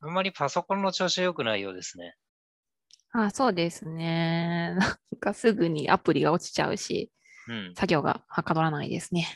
[0.00, 2.14] あんまりパソコンの調子良くないようですね。
[3.12, 4.74] あ、そうですね。
[4.78, 4.86] な
[5.16, 7.10] んかすぐにアプリが落ちちゃうし、
[7.48, 7.74] うん。
[7.74, 9.26] 作業がはかどらないですね。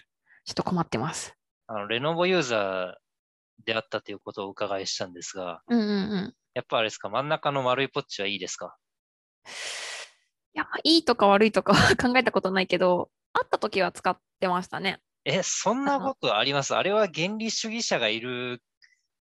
[0.45, 1.35] ちょっと困ってます。
[1.67, 6.35] あの、レノボユーザーであったということをお伺いしたんですが、うんうんうん。
[6.55, 8.77] やっぱあれですか、真ん中の丸いポッチはいいですか？
[10.55, 15.01] いや、まあいいとか悪いとかは 考えたことないけど、会った時は使ってましたね。
[15.25, 16.75] え、そんなことあります？
[16.77, 18.63] あれは原理主義者がいる、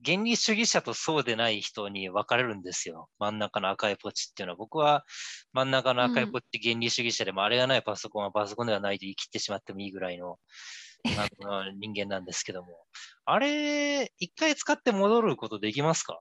[0.04, 3.08] 原理主義者とそうでない人に分かれるんですよ。
[3.18, 4.56] 真ん中の赤いポチっていうのは。
[4.56, 5.04] 僕は
[5.52, 10.38] 真ん中の赤いポチ原理主義者でも、あれがないパソコンはパソコンではないと言い切ってしまってもいいぐらいの
[11.16, 12.86] あの人間なんですけども。
[13.24, 16.20] あれ、一回使って戻ることできますか？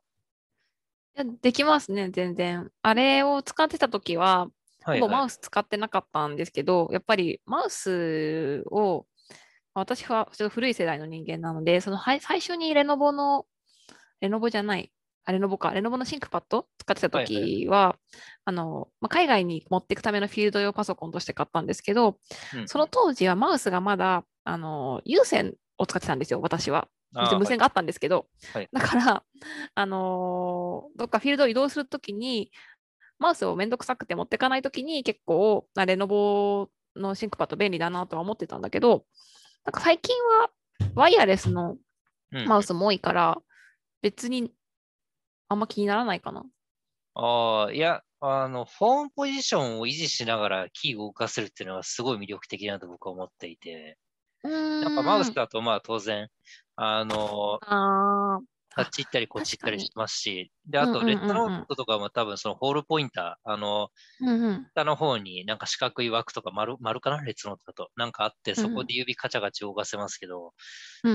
[1.16, 2.72] いやできますね、全然。
[2.82, 4.48] あれを使ってた時は、
[4.84, 5.28] はい、ほぼマはい。
[5.28, 9.06] ウス使ってなかったんですけど、やっぱりマウスを、
[9.74, 13.46] 私はちょっと古い世代の人間なので、そのはい最初にレノボの、
[14.22, 14.92] レノボじゃない、
[15.26, 16.68] あレノボか、レノボのシンクパッド？
[16.78, 17.96] 使ってたはいはは、
[18.46, 22.18] あの、まあ、海外に持っていくためのフィールド用パソコンとして買ったんですけど、
[22.56, 22.68] うん。
[22.68, 26.88] その当時はマウスがまだ、あの、有線を使ってたんですよ、私は。
[27.12, 28.70] 無線があったんですけど、はい。
[28.72, 29.24] だから、
[29.76, 32.52] あのーどっかフィールドを移動するときに、
[33.18, 39.06] マウスをめんどくさくて持ってかないときに結構、あレノボのシンクパッド便利だなとは思ってたんだけど、
[39.66, 40.50] なんか最近は
[40.96, 41.78] ワイヤレスの
[42.32, 42.48] うん。
[42.48, 43.38] マウスも多いから、
[44.02, 44.52] 別に
[45.48, 46.46] あんま気にならないかな。
[47.16, 53.98] ああ、いや、あの、フォームポジションを維持しながらキーを動かせるっていうのがすごい魅力的だなと僕は思っていて、
[54.44, 56.30] なやっぱマウスだとまあ当然、
[56.76, 58.40] あの、あ
[58.76, 64.72] あっち行ったりこっち行ったりしますし、で、あと、レッドノートとかも多分そのホールポインター、あの、ーうんうん。
[64.76, 67.90] 下の方になんか四角い枠とか丸、丸かなレッドノートだと。
[67.96, 70.54] なんかあって、そこで指カチャカチャ動かせますけど、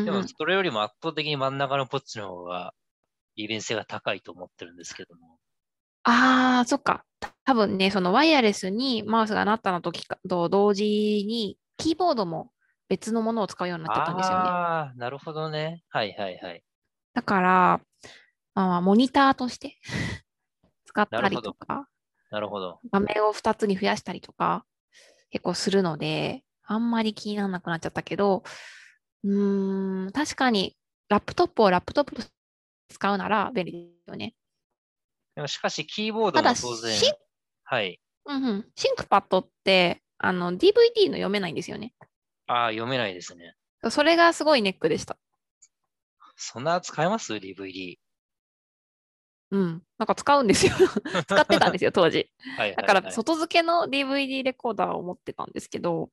[0.05, 2.75] でもうんうんそれよりも圧倒的に真ん中のポッチの方が
[3.37, 5.39] 利便性が高いと思ってるんですけども。
[6.05, 7.05] ああ、そっか。
[7.21, 10.85] た多分ね、そのワイヤレスにマウスがなったの時かと同時
[11.27, 12.53] に、キーボードも
[12.89, 14.57] 別のものを使うようになっちゃったんですよね。
[14.57, 15.83] ああ、なるほどね。
[15.89, 16.65] はいはいはい。
[17.15, 17.81] だから、
[18.55, 19.79] まあ、モニターとして
[20.85, 21.89] 使ったりとか、
[22.31, 22.81] なるほど。
[22.93, 24.67] 画面を2つに増やしたりとか、
[25.31, 28.43] 結構するので、あんまり気にならなくなっちゃったけど、
[29.23, 30.77] うーん、確かに、
[31.09, 32.23] ラップトップをラップトップと
[32.89, 34.35] 使うなら便利ですよね。
[35.35, 37.01] でもしかし、キーボードただ、も当然、
[37.65, 38.01] はい。
[38.27, 41.95] うんうん、シンクパッドって、あの、DVD の読めないんですよね。
[42.47, 43.55] ああ、読めないですね。
[43.91, 45.19] それがすごいネックでした。
[46.37, 47.97] そんな使えます ?DVD。
[49.51, 49.83] うん。
[49.99, 50.73] なんか使うんですよ。
[51.27, 52.31] 使ってたんですよ、当時。
[52.57, 53.03] はいはい、だはい。
[53.03, 56.11] から、外付けの DVD レコーダーを持ってたんですけど、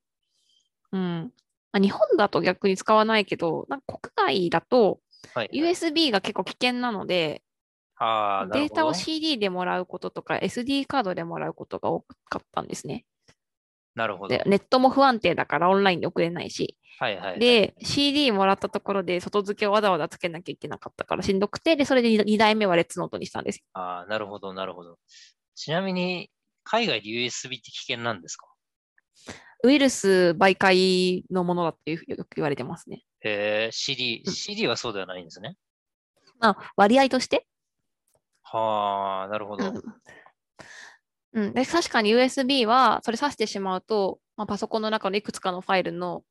[0.92, 1.34] うん。
[1.72, 5.00] まあ、日本だと逆に使わないけど、なんか国外だと
[5.34, 7.42] はいはい、USB が結構危険なので、
[7.96, 13.06] ああ、なるほどデータを CD でもらうこととか SD カードでもらうことが多かったんですね。
[13.96, 14.30] なるほど。
[14.30, 16.78] で、ネットも不安定だからオンラインで送れないし。
[17.00, 17.40] はいはいはい。
[17.40, 23.64] で、CD もらったところで外付けをわざわざつけなきゃいけなかったからしんどくて、で、それで2代目はレッツノートにしたんですよ。
[23.74, 25.00] ああ、なるほど、なるほど。
[25.56, 26.30] ちなみに、
[26.64, 28.48] 海外で USB って危険なんですか？
[29.64, 33.04] ウイルス媒介のものだっていうよく言われてますね。
[33.22, 35.56] へえ、CD、うん CD はそうではないんですね。
[36.40, 37.48] まあ、割合として？
[38.44, 39.66] はあ、なるほど。
[39.68, 39.84] うん
[41.34, 46.24] うん、で確かに USB はそれ挿してしまうと、まあ、パソコンの中のいくつかのファイルの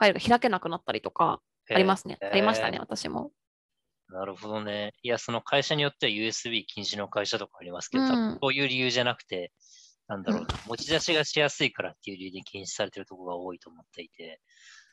[0.00, 2.18] ファイルが開けなくなったりとかありますね。
[2.22, 3.32] ありましたね、私も。
[4.08, 4.94] なるほどね。
[5.02, 9.52] いや、その会社によっては USB 禁止の会社とかありますけど、うんういう理由じゃなくて、
[10.08, 14.40] なんだろうな、持ち出しがしやすいからっていう理由で禁止されてるところが多いと思っていて、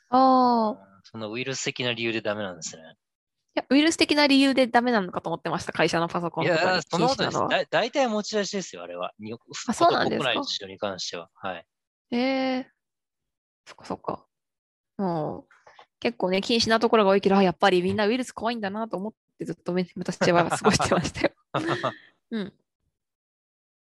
[0.10, 2.84] ああ、そのウイルス的な理由でダメなんですね。
[3.56, 7.40] いや、ウイルス的な理由でダメなのかと思ってました、会社のパソコンいや、とかにそんなことです。
[7.72, 9.14] 大体持ち出しですよ、あれは。
[9.20, 11.30] にあそうなんですか国内の市場に関しては。
[11.34, 11.66] はい。
[12.12, 12.72] ええ
[13.66, 14.27] そっかそっか。
[14.98, 15.54] もう、
[16.00, 21.32] 結構ね、禁止なところが多いけど、あやっぱりみんなウイルス怖いんだなと思ってずっとめ私は過ごしてましたよ。
[22.32, 22.54] うん。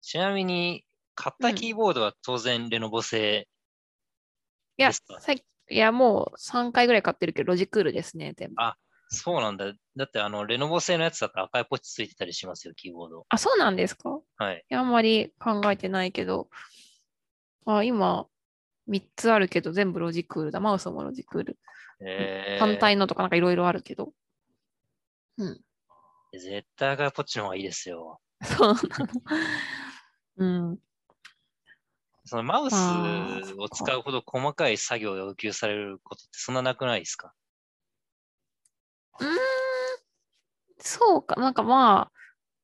[0.02, 3.48] ちなみに、買ったキーボードは当然レノボ製
[4.78, 5.20] いや、ですか？
[5.22, 8.56] さいいやもう3回ぐらい買ってるけど、ロジクールですね、全部。
[8.62, 8.76] あ
[9.10, 9.72] そうなんだ。
[9.96, 13.26] だって、あの、レノボ製のやつだと赤いポチついてたりしますよ、キーボード。
[13.30, 14.20] あ、そうなんですか？
[14.38, 14.66] はい。
[14.70, 16.50] いや、あんまり考えてないけど、
[17.68, 18.28] あ、今、
[18.88, 20.60] 3つあるけど、全部ロジクールだ。
[20.60, 21.58] マウスもロジクール。
[22.00, 24.14] えー、反対のとかなんかいろいろあるけど。
[25.38, 25.62] うん。
[26.34, 28.20] 絶対赤いポチの方がいいですよ。
[28.44, 28.80] そうなの。
[30.38, 30.80] うん。
[32.26, 32.76] そのマウス
[33.58, 37.34] を使うほど細かい作業を要求されることってそんななくないですか？
[39.20, 39.38] うーん。
[40.80, 41.36] そうか。
[41.36, 42.10] なんかま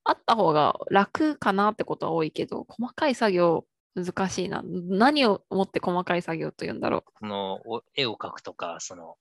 [0.04, 4.62] あ、あった方が楽かなってことは多いけど、細かい作業難しいな。
[4.64, 9.18] 何をもって細かい作業というんだろそのお絵を描くとか、その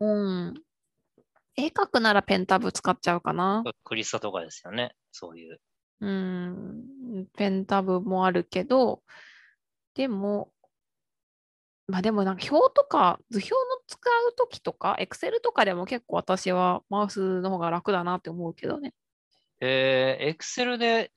[0.00, 0.06] う。
[0.06, 0.54] うん。
[1.56, 3.62] 絵描くならペンタブ使っちゃうかな。
[3.84, 4.94] クリスタとかですよね。
[5.12, 5.60] そういう。
[6.00, 7.26] うん。
[7.36, 9.02] ペンタブもあるけど、
[9.94, 10.50] でも、
[11.86, 13.56] まあでもなんか表とか図表の
[13.86, 13.98] 使
[14.28, 18.94] うときとか、エクセルとかでも結構私はマウスの方が楽だなって思うけどね。
[19.60, 21.12] えー、Excel で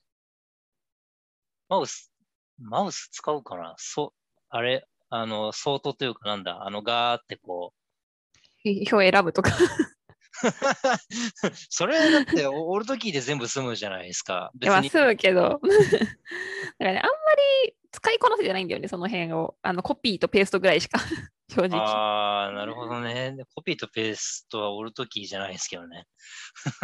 [1.68, 2.12] マウス、
[2.60, 4.10] マウス使うかなそう、
[4.50, 7.86] あれ、あの、相当というかなんだ、あの、ガーってこう、
[8.92, 9.52] 表選ぶとか。
[11.70, 14.52] それだって、オールドキーで全部済むじゃないですか。
[14.56, 14.90] 別に。
[14.90, 15.42] 済むけど。
[15.42, 15.58] だか
[16.80, 17.10] らね、あんま
[17.66, 19.56] り使いこなせてないんだよね、その辺を。
[19.62, 21.00] あのコピーとペーストぐらいしか、
[21.50, 21.80] 正直。
[21.80, 23.34] ああ、なるほどね。
[23.38, 26.08] でコピーとペーストはオールドキーじゃないですけどね。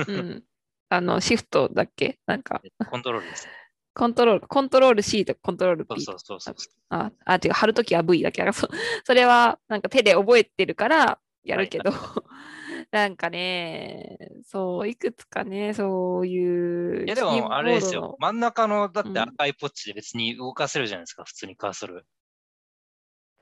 [0.07, 0.43] うん。
[0.89, 2.19] あの、シフトだっけ？
[2.25, 3.47] なんか、コントロールです。
[3.93, 6.55] コントロール、コントロール C とコントロールそう P そうそうそう。
[6.89, 8.49] あ、あ、違う、貼るときは V だけ。
[8.53, 8.69] そ
[9.03, 11.91] それは、なんか手で覚えてるからやるけど、
[12.91, 17.05] なんかね、そう、いくつかね、そういう。
[17.05, 18.15] いやでも、あれですよ。
[18.19, 22.05] 真ん中の、だっうんて赤いポッチで別に動かせるじゃないですか、普通にカーソル。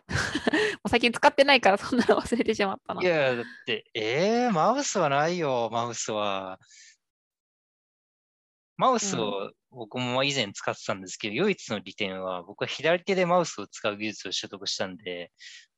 [0.90, 3.02] 最近使ってないから、そんなの忘れてしまったな。
[3.04, 6.60] いや、だって、えー、マウスはないよ、マウスは。
[8.78, 15.32] マウスを僕も以前使ってたんですけど、唯一の利点は、僕は左手でマウスを使う技術を習得したんで、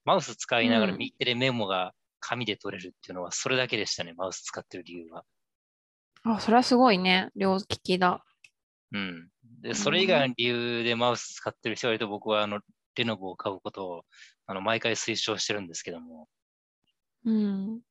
[0.05, 5.25] マウス使いながらうん右手でメモが紙で取れるっていうのは、それだけでしたね、マウス使ってる理由は。
[6.23, 7.29] あ、それはすごいね。
[7.35, 8.23] 両利きだ。
[8.91, 9.29] うん。
[9.61, 12.61] で、それ以外の理由でマウス使ってる人がいると、僕はあの、
[12.95, 14.03] レノボを買うことを、
[14.45, 16.27] あの、毎回推奨してるんですけども。
[17.25, 17.81] うん。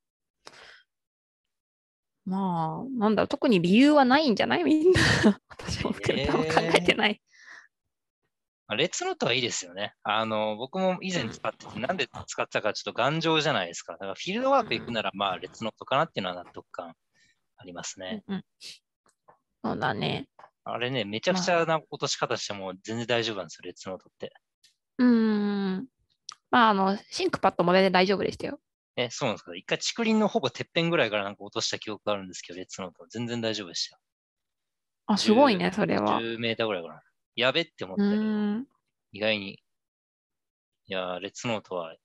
[2.25, 4.63] まあ、なんだろう、特に理由はないんじゃない？
[4.63, 4.99] みんな。
[5.49, 7.21] 私も含めて考えてない。
[8.67, 9.95] まあレッツノートはいいですよね。
[10.03, 13.93] あの、僕も以前使ってて、なんで使ってたかちょっと頑丈じゃないですか。
[13.93, 16.95] だからフィールドワーク行くなら、まあ、レッツノートかなっていうのは納得感
[17.57, 18.23] ありますね。
[18.27, 18.43] うんうん
[19.63, 20.27] そうだね。
[20.63, 24.33] あれね、めちゃくちゃな落とし方しても全然大丈夫なんですよ、レッツノートって。
[24.97, 25.87] うーん。
[26.49, 28.59] まあ、あの、シンクパッドも全然大丈夫でしたよ。
[28.97, 29.55] え、そうなんですか？
[29.55, 34.01] 一回竹林のほぼてっぺんぐらいからなんか落とした記憶があるんですけど、レッツノート全然大丈夫でしたよ。
[35.07, 36.19] あ、すごいね、それは。
[36.21, 37.01] 10メーターぐらいかな。
[37.35, 38.67] やべって思っうたけど。
[39.13, 39.51] 意外に。
[39.53, 41.95] いやー、レッツノートは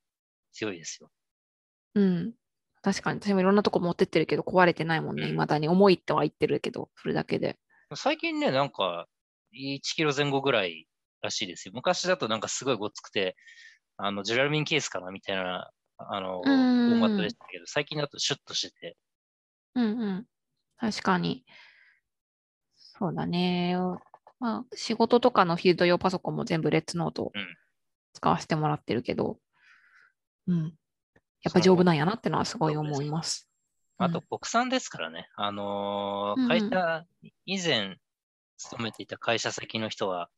[0.53, 1.11] 強いですよ。
[1.95, 2.35] うん。
[2.83, 5.25] 確かに、私もいろんなとこ持ってってるけど、壊れてないもんね。
[5.25, 7.59] うん未だに重いっては言ってるけど、それだけで。
[7.95, 9.07] 最近ね、なんか、
[9.53, 10.87] 1キロ前後ぐらい
[11.23, 11.73] らしいですよ。
[11.75, 13.37] 昔だとなんかすごいごっつくて、
[13.97, 18.97] あの、ジュラルミンケースかなみたいな、あの、フォーマットでしたけど、最近だとシュッとしてて、
[19.75, 20.27] うんうん。
[20.79, 21.45] 確かに。
[22.75, 23.77] そうだね。
[24.39, 27.33] まあ、仕事とかのフィールド用パソコンも全部レッツノート
[28.13, 29.39] 使わせてもらってるけど、
[30.47, 30.75] うん。
[31.43, 33.49] やっぱ丈夫なんやなってのはすごい思います。
[33.99, 35.29] あと国産ですからね。
[35.37, 37.05] あのーうん会社、
[37.47, 37.97] 以前
[38.59, 40.29] 勤めていた会社先の人は、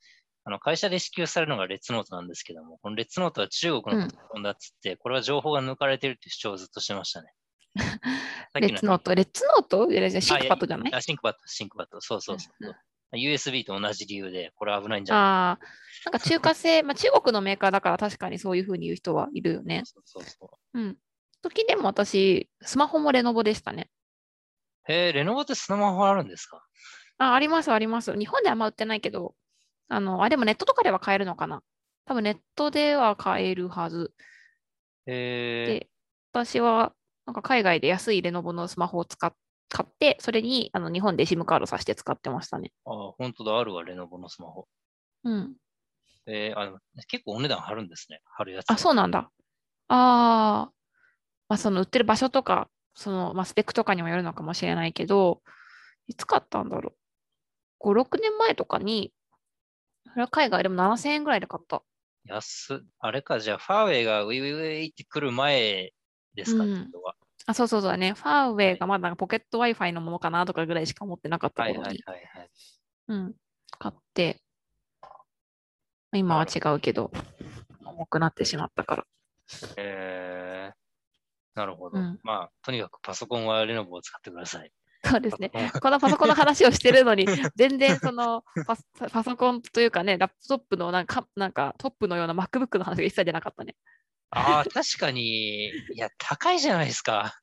[0.48, 7.32] あの会社で支給されるのがレッツノートなんですけども、このレッツノートは中国のパソコンだっつって、これは情報が抜かれてるって主張をずっとしてましたね。
[8.58, 9.90] レッツノート、レッツノート？
[10.22, 10.94] シンクパッドじゃない？
[10.94, 12.00] あ、シンクパッド、シンクパッド。
[12.00, 12.66] そうそうそう。
[12.66, 12.74] うん
[13.14, 15.24] USB と同じ理由で、これ危ないんじゃない？
[15.24, 15.58] ああ、
[16.04, 19.80] なんか中華製、 まあ中国のメーカーだから確かにそういうふうに言う人はいるよね。
[19.86, 20.78] そうそうそう。
[20.78, 20.98] うん。
[21.40, 23.88] 時でも私、スマホもレノボでしたね。
[24.88, 26.62] へえ、レノボってスマホあるんですか？
[27.16, 28.14] あ、あります、あります。
[28.14, 29.34] 日本ではあんま売ってないけど、
[29.88, 31.62] あの、あ、でもネットとかでは買えるのかな？
[32.04, 34.12] 多分ネットでは買えるはず。
[35.06, 35.90] へえ、で、
[36.32, 36.94] 私は、
[37.26, 39.32] なんか海外で安いレノボのスマホを使っ
[39.68, 42.72] 買って、それにあの日本で SIM カードさして使ってましたね。
[42.86, 44.66] あ、本当だ、あるわ、レノボのスマホ。
[45.24, 45.56] うん。
[46.26, 48.70] えーあの結構お値段張るんですね、貼るやつ。
[48.70, 49.30] あ、そうなんだ。
[49.88, 50.72] ああ、
[51.48, 55.42] まあ、その売ってる場所とか、その、まあ、スペックとかにもよるのかもしれないけど、
[56.06, 56.96] いつ買ったんだろう。
[57.78, 59.12] 5、6年前とかに、
[60.12, 61.82] それは海外でも7000円ぐらいで買った。
[62.24, 62.78] 安っ。
[62.98, 65.92] あれか、じゃあ、ファーウェイがウィウィウィって来る前
[66.34, 67.14] ですか、うんってことは。
[67.46, 68.12] あ、そうそうそうだね。
[68.12, 72.50] ファーウェイがまだポケット Wi-Fi のものかなとかぐらいしか持ってなかったはい頃に、はいはいはい。
[73.08, 73.34] うん、
[73.78, 74.42] 買って、
[76.12, 77.10] 今は違うけど、
[77.84, 79.06] 重くなってしまったから。
[79.76, 81.98] えー、なるほど。
[81.98, 84.72] うんまあ、とにかくパソコンはレノボを使ってください。
[85.10, 85.50] そうですね。
[85.80, 88.44] このパソコンの話をしてるのに、 全然その
[89.12, 93.76] パソコンというかね、ラップトップのなんかなんかトップのような MacBook の話が一切出なかったね。
[94.30, 97.40] ああ、確かに、いや、高いじゃないですか。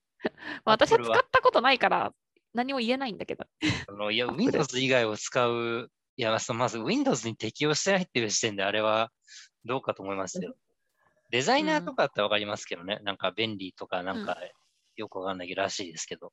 [0.63, 2.13] まあ、私は使ったことないから、
[2.53, 3.45] 何も言えないんだけど。
[3.87, 9.11] あのいや、Windows 以外を使う、いや、まず Windows に適用してないっていう時点であれは
[9.65, 10.55] どうかと思いますよ。
[11.31, 12.99] デザイナーとかだったらわかりますけどね。
[13.03, 14.37] なんか便利とか、なんか
[14.95, 16.31] よくわかんないらしいですけど。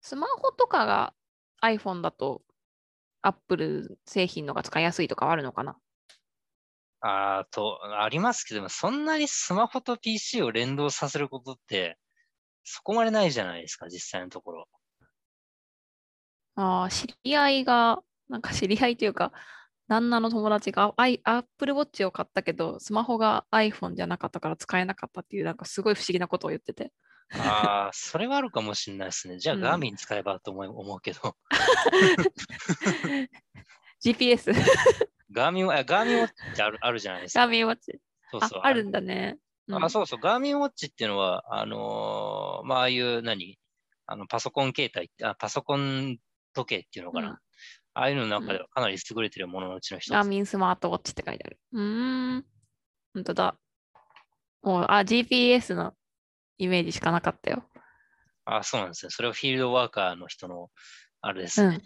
[0.00, 1.14] スマホとかが
[1.62, 2.42] iPhone だと
[3.22, 5.78] Apple 製品のが使いやすいとかはあるのかな？
[7.00, 11.96] あーと、ありますけども、そんなにスマホと PC を連動させることって、
[12.64, 14.68] そこまでないじゃないですか、実際のところ。
[16.56, 19.32] ああ、知り合いが、なんか知り合いというか、
[19.86, 26.92] 旦那の友達が I- Apple Watch を買ったけど、スマホが iPhone じゃなかったから使えなかったっていう、なんかすごい不思議なことを言ってて。
[27.34, 29.38] ああ、それはあるかもしれないですね。
[29.38, 31.36] じゃあ、うんガーミン使えばと思い思うけど、
[34.02, 34.52] GPS、
[35.32, 37.40] ガーミン、あガーミンウォッチってあるあるじゃないですか。
[37.40, 37.98] ガーミンウォッチ。
[38.32, 38.60] あそうそう。
[38.62, 39.38] あるんだね。
[39.68, 40.20] うんあ、そうそう。
[40.20, 43.58] ガーミンウォッチっていうのは、あのーまあ、ああいう何、
[44.06, 46.16] あの、パソコン携帯あ、パソコン
[46.54, 47.28] 時計っていうのかな。
[47.28, 47.36] うん
[47.94, 50.12] ああいうのの中ではかなり優れてるもののうちの一つ。
[50.12, 51.58] ガーミンスマートウォッチって書いてある。
[51.72, 52.44] うーん。
[53.12, 53.56] 本当だ。
[54.62, 55.94] もう、あ、GPS の
[56.58, 57.64] イメージしかなかったよ。
[58.44, 59.10] あ、そうなんですね。
[59.10, 60.70] それはフィールドワーカーの人の、
[61.20, 61.80] あれですね。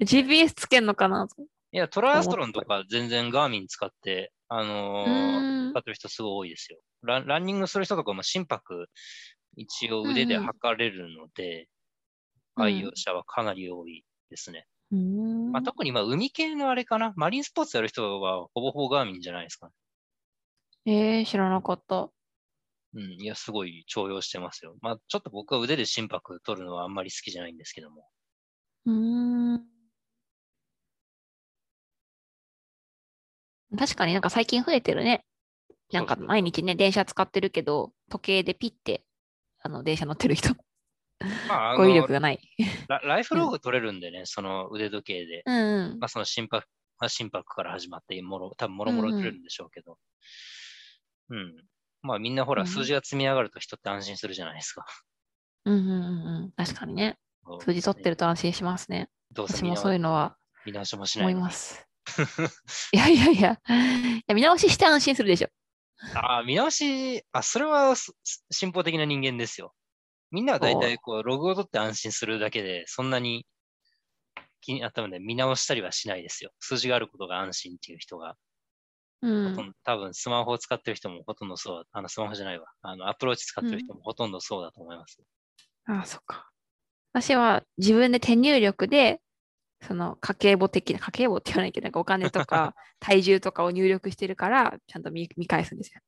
[0.00, 1.26] GPS つけんのかな？
[1.72, 6.78] いや、トライアストロンとか全然ガーミン使って、あのうー使ってる人すごい多いですよ。
[7.02, 8.86] ランランニングする人とかも心拍
[9.56, 11.66] 一応腕で測れるので、うん
[12.54, 14.66] 愛用者はかなり多いですね。
[14.90, 19.72] まあ、特に今海系のあれかな、マリンスポーツやる人はほぼほぼガーミンじゃないですか、ね。
[20.84, 22.10] えー、知らなかった。
[22.94, 24.76] うん、いや、すごい重用してますよ。
[24.82, 28.06] まあ、ちょっと僕は腕で心拍取るのはあんまり好きじゃないんですけども。
[28.86, 29.62] うーん。
[33.78, 35.24] 確かになんか最近増えてるね。
[35.92, 39.04] なんか毎日ね、電車使ってるけど、時計でピッて、
[39.62, 40.54] あの、電車乗ってる人、
[41.48, 42.40] まあ、あ語彙の力がない。
[42.88, 45.42] ラライフログ取れるんでね、その腕時計で。
[45.46, 46.66] うんうんまあ、その心拍、
[46.98, 49.98] まあ心拍から始まって、もろ、多分もろもろ取れるんでしょうけど。
[51.28, 51.56] うん、
[52.02, 54.84] まあ、みんなほら、うん数字が積み上がると人って安心するじゃないですか。
[55.64, 56.52] うんうんうんうん。
[56.56, 57.16] 確かにね。
[57.60, 59.08] 数字取ってると安心しますね。
[59.32, 61.44] どうせ私もそういうのは見直しもしな思いのに。
[61.44, 61.86] います。
[62.92, 65.48] いやいやいや、いや見直しして安心するでしょ。
[66.14, 67.94] ああ、見直し、あ、それは
[68.50, 69.72] 進歩的な人間ですよ。
[70.30, 73.46] みんなは大体こう、ログを取って安心するだけで、そんなに
[74.60, 76.50] 気になったので見直したりはしないですよ。
[76.58, 78.36] 数字があることが安心っていう人が、
[79.22, 79.74] うん。
[79.84, 82.66] 多分スマホを使ってる人もほとんどそう、あのスマホじゃないわ。
[82.82, 85.22] あのアプローチ使ってる人もほとんどそうだと思います。
[85.86, 86.50] ああ、そっか。
[87.12, 89.22] 私は自分で手入力で、
[89.82, 96.02] その家計簿的な、家計簿って言わないけど、なんかお金とか 体重とかを入力してるから、ちゃんと見見返すんですよ。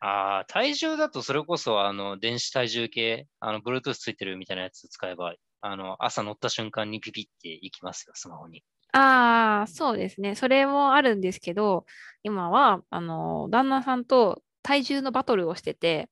[0.00, 8.64] ああ、体重だとそれこそ、あの、電子体重計、あの、Bluetooth ついてるみたいなやつ使えば、あの、朝乗った瞬間にピピっていきますよ、スマホに。
[8.92, 10.34] ああ、そうですね。
[10.34, 11.86] それもあるんですけど、
[12.22, 16.10] 今は、あの、旦那さんと体重のバトルをしてて、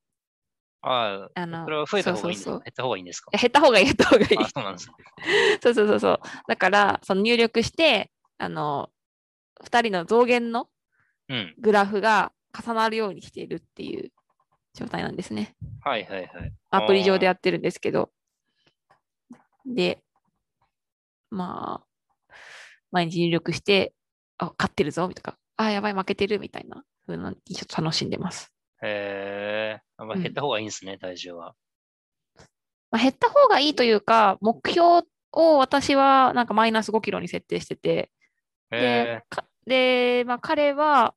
[0.81, 3.31] ああ、あのそれは増えた方がいいんですそうそうそうか減った方がいいんですか？
[3.31, 4.37] 減った方がいい、減った方がいい。
[4.39, 4.93] あ、そうなんですか。
[5.61, 6.19] そうそうそうそう。
[6.47, 8.89] だから、その入力して、あの、
[9.63, 10.67] 2人の増減の
[11.29, 11.55] うん。
[11.59, 14.11] グラフが重なるようにしているっていう
[14.73, 15.55] 状態なんですね。
[15.81, 16.53] はいはいはい。
[16.71, 18.11] アプリ上でやあってるんですけど。
[19.65, 20.01] で、
[21.29, 21.87] まあ、
[22.91, 23.93] 毎日入力して、
[24.37, 28.53] あ、勝ってるぞ、とか、あ、やばい、負けてる、みたいな風なにちょっと楽しんでます。
[28.83, 31.55] ーへえ、あまあ、うん減った方がいいんですね、体重は。
[32.91, 38.11] まあ、減った方がいいというか、目標を私はなんかマイナス5キロに設定してて、
[38.71, 39.23] へ
[39.65, 41.13] ででまあ、彼は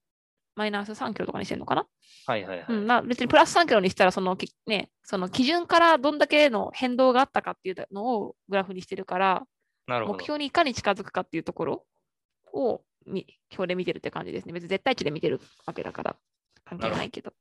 [0.54, 1.86] マイナス3キロとかにしてるのかな、
[2.26, 2.66] はいはいはい。
[2.68, 9.42] うんまあ、別にプラス3キロにしたらその、きね、その基準からどんだけの変動があったかっていうのをグラフにしてるから。
[9.86, 11.86] 目標にいかに近づくかっていうところ
[12.52, 14.52] をみ表で見てるって感じですね。
[14.52, 16.16] 別に絶対値で見てるわけだから
[16.64, 17.32] 関係ないけど。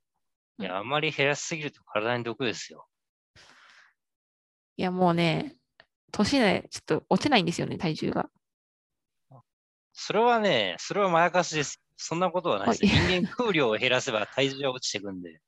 [0.60, 2.88] いや、あんまり減らしすぎると体に毒ですよ。
[4.76, 5.56] いや、もうね、
[6.12, 8.30] 年でちょっと落ちないんですよね、体重が。
[9.94, 11.82] それはね、それはまやかしです。
[11.96, 12.96] そんなことはないです。
[12.96, 15.40] は人間空量を減らせば体重は落ちていくんで。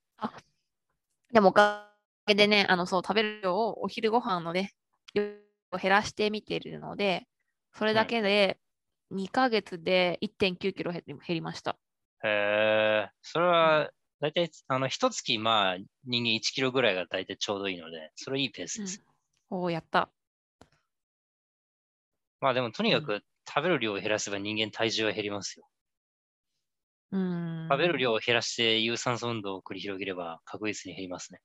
[1.34, 1.92] でもおか
[2.28, 4.74] げでね、あの、そう、食べる量をお昼ご飯のね、
[5.14, 5.24] 量
[5.72, 7.28] を減らしてみてるので、
[7.74, 8.60] それだけで
[9.12, 11.78] 2ヶ月で1.9キロ減りました。
[12.24, 12.28] へ
[13.08, 19.02] え、それは、だいたい、あの、一月、まあ、人間1キロぐらいがだいたいちょうどいいので、それいいペースです。
[19.50, 20.12] おお、やった。
[22.40, 25.68] まあでも、とにかく食べる量を減らせば人間体重は減りますよ。
[27.12, 27.72] うん。
[27.72, 31.42] 食べる量を減らして有酸素運動を繰り広げれば確実に減りますね。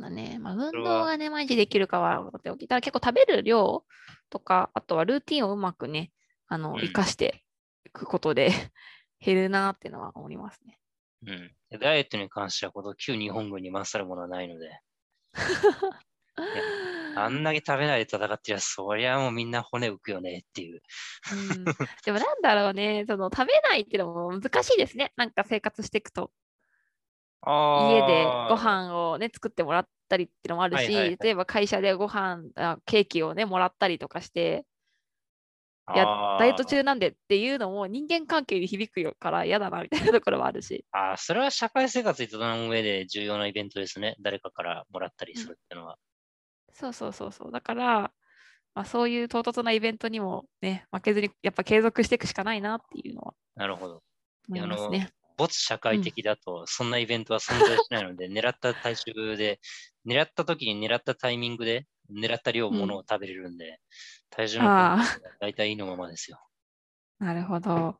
[0.00, 0.38] だね。
[0.38, 2.68] まあ、運動がね、毎日できるかは分かっておき。
[2.68, 3.84] ただ結構食べる量
[4.30, 6.12] とか、あとはルーティンをうまくね、
[6.48, 7.44] あの、うん生かして
[7.84, 8.50] いくことで
[9.20, 10.78] 減るなっていうのは思いますね。
[11.26, 11.54] うん。
[11.70, 14.80] でダイエットに関しては、この旧日本軍に勝るものはないので、
[17.16, 20.82] あんだけ食べないで戦ってりゃ、そりゃもうみんな骨浮くよねっていう。
[21.32, 21.64] うん、
[22.04, 25.12] でもなんだろうね、その食べないっていうのも難しいですね。
[25.16, 26.30] なんか生活していくと。
[27.46, 34.64] 家でご飯をね、作ってもらったりっていうのもあるし、はいはいはい例えば会社でご飯あ、ケーキをね、もらったりとかして、
[35.94, 36.04] いや
[36.38, 40.84] ダイエット中なんでっていうのも人間関係に響くよから嫌だなみたいなところもあるし。
[40.90, 44.16] あーそれは社会生活に営む上で重要なイベントですね。
[44.20, 45.96] 誰かからもらったりするっていうのは。
[46.72, 47.52] そうそうそうそう。
[47.52, 48.12] だから、
[48.74, 54.02] まあ、そういう唐突なイベントにもね、負けずにやっぱ継続していくしかないなっていうのはなるほど。
[54.48, 55.08] 思いますね。
[55.36, 59.60] 没社会的だと、そんなイベントは存在しないので、 狙った体重で、
[60.06, 63.80] 狙った時に狙ったタイミングで、狙った量ものを食べれるんで、
[64.30, 64.98] 体重の
[65.40, 66.40] 大体いいのままですよ。
[67.18, 67.98] なるほど。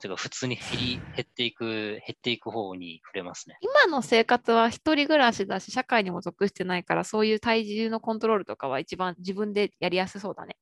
[0.00, 3.56] てか、普通に減り、減っていく、減っていく方に触れますね。
[3.60, 10.56] 今の生活は一人暮らしだし、社会にも属してないから、そういう体重のコントロールとかは一番自分でやりやすそうだね。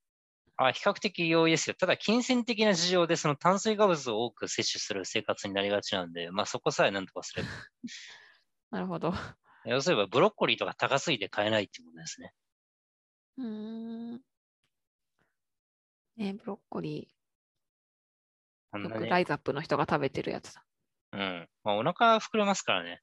[0.56, 1.74] あ比較的容易ですよ。
[1.74, 7.48] ただ、金銭的な事情で、その炭水化物を多く摂取する生活になりがちなんで、まあそこさえなんとかすれば。
[8.70, 9.12] なるほど。
[9.64, 12.34] 要すれば、ブロッコリーとか高すぎて買えないっていうことですね。
[13.38, 14.22] うーん。
[16.16, 17.14] ね、ブロッコリー、
[18.78, 20.64] よくライズアップの人が食べてるやつだ。
[21.12, 21.48] うん。
[21.62, 23.00] まあ、お腹膨れますからね。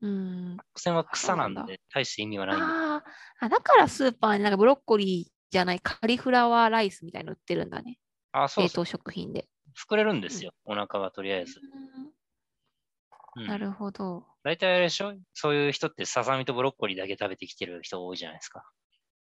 [0.00, 0.10] うー
[0.54, 0.56] ん。
[0.56, 2.56] 所詮は草なんで、大して意味はない。
[2.56, 7.98] あーあ、だからスーパーになんかブロッコリーじゃないカリフラワーライスみたいなの売ってるんだね。
[8.32, 8.84] あ、そうそう。
[8.84, 9.48] 冷凍食品で。
[9.88, 10.52] 膨れるんですよ。
[10.64, 11.60] お腹はとりあえず。
[11.60, 14.24] うんなるほど。
[14.44, 15.14] 大体あれでしょ？
[15.34, 18.64] そういう人ってささみとブロッコリーだけ食べてきてる人多いじゃないですか。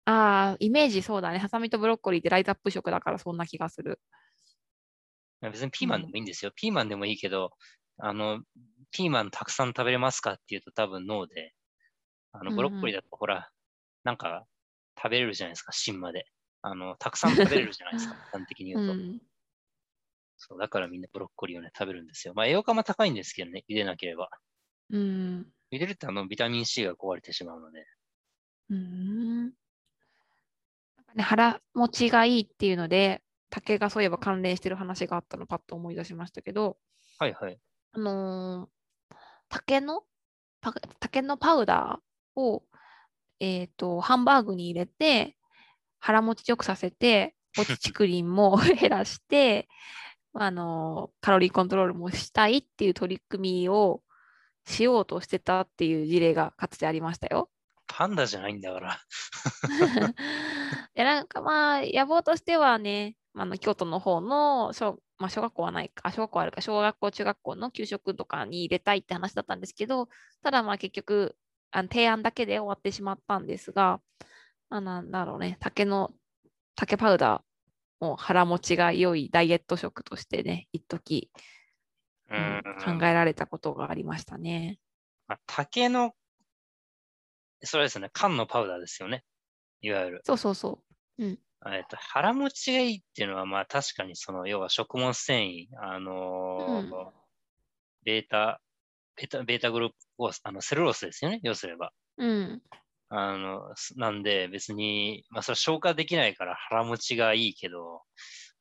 [0.05, 1.39] ああ、イメージそうだね。
[1.39, 4.03] ハサミとブロッコリーってライズアップ食だからそんな気がする。
[5.41, 6.53] 別にピーマンでもいいんですよ。
[6.55, 7.53] ピーマンでもいいけど、
[7.97, 8.43] あの、
[8.91, 11.55] ピーマンたくさん食べれますかっていうと多分ノーで、
[12.33, 13.49] あの、うんうんブロッコリーだとほら、
[14.05, 14.45] なんか
[14.97, 16.27] 食べれるじゃないですか、芯まで。
[16.63, 18.95] あの、たくさん食べれるじゃないですか、 一般的にう言うと。
[18.95, 19.21] ん。
[20.37, 22.35] そう、だからみんなブロッコリーをね、食べるんですよ。
[22.35, 24.31] まあ栄養価も高いんですけどね、茹でなければ。
[24.91, 25.53] うん。
[25.71, 27.87] 茹でるとあの、ビタミン C が壊れてしまうので。
[28.71, 29.45] うん。
[29.45, 29.53] なん
[31.07, 36.79] かね、腹持ちがいいっていうので、竹がそういえば関連してる話があったのパッと思い出しましたけど、
[37.19, 37.61] はいはい。
[37.93, 38.71] あのー
[39.49, 40.07] 竹の
[40.63, 42.65] パ竹のパウダーを、
[43.43, 45.37] えっと、ハンバーグに入れて、
[45.99, 49.69] 腹持ちよくさせて、 お乳クリームも 減らして、
[50.33, 54.03] あのーカロリーコントロールもしたいっていう取り組みを
[54.65, 57.51] しようとしてたっていう事例がかつてありましたよ。
[57.89, 59.01] パンダじゃないんだから。
[60.95, 70.09] で、なんかまあ、野望としてはね、あの京都の方の小,、まあ、小学校はないか、小学校あるか、小学校、中学校の給食とかに入れたいって話だったんですけど、
[70.45, 71.37] ただまあ結局、
[71.73, 74.01] あの提案だけで終わってしまったんですが、
[74.69, 76.13] まあ、なんだろうね、竹の、
[76.77, 81.31] 竹パウダーも腹持ちが良いダイエット食としてね、一時、
[82.31, 82.41] ううん
[82.97, 82.99] ん。
[82.99, 84.79] 考えられたことがありましたね。
[85.27, 86.13] まあ、竹の、
[87.63, 89.25] それですね、缶のパウダーですよね。
[89.81, 90.21] いわゆる。
[90.25, 90.93] そうそうそう。
[91.65, 97.23] えっと、腹持ちがいいっていうのは、まあ確かにその、要は食物繊維、あのーうん
[98.05, 98.61] ベータ、
[99.17, 101.93] ベータ、ベータグループを、あの、セルロースですよね、要すれば。
[102.19, 102.63] うん。
[103.09, 108.03] あの、すなんで別に、まあそれ消化できないから腹持ちがいいけど、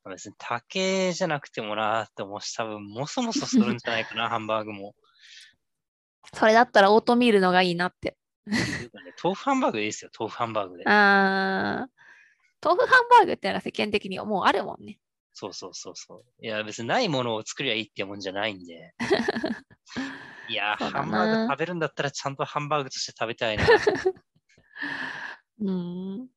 [0.04, 4.94] まあ別に竹じゃなくてもなーって思うし、多分もそもそするんじゃないかな、 ハンバーグも。
[6.34, 8.16] それだったらオートミールのがいいなって。
[9.22, 10.84] 豆腐ハンバーグでいいですよ、豆腐ハンバーグで。
[10.86, 12.02] あー
[12.64, 14.98] 豆腐ハンバーグってのは世間的にもうあるもんね。
[15.32, 16.24] そうそうそうそう。
[16.44, 18.94] いや、別にないものを作りゃいいってもんじゃないんで。
[20.52, 23.64] いや、ハンバーグ食べるんだったらちゃんとハンバーグとして食べたいな。
[25.62, 26.28] うん。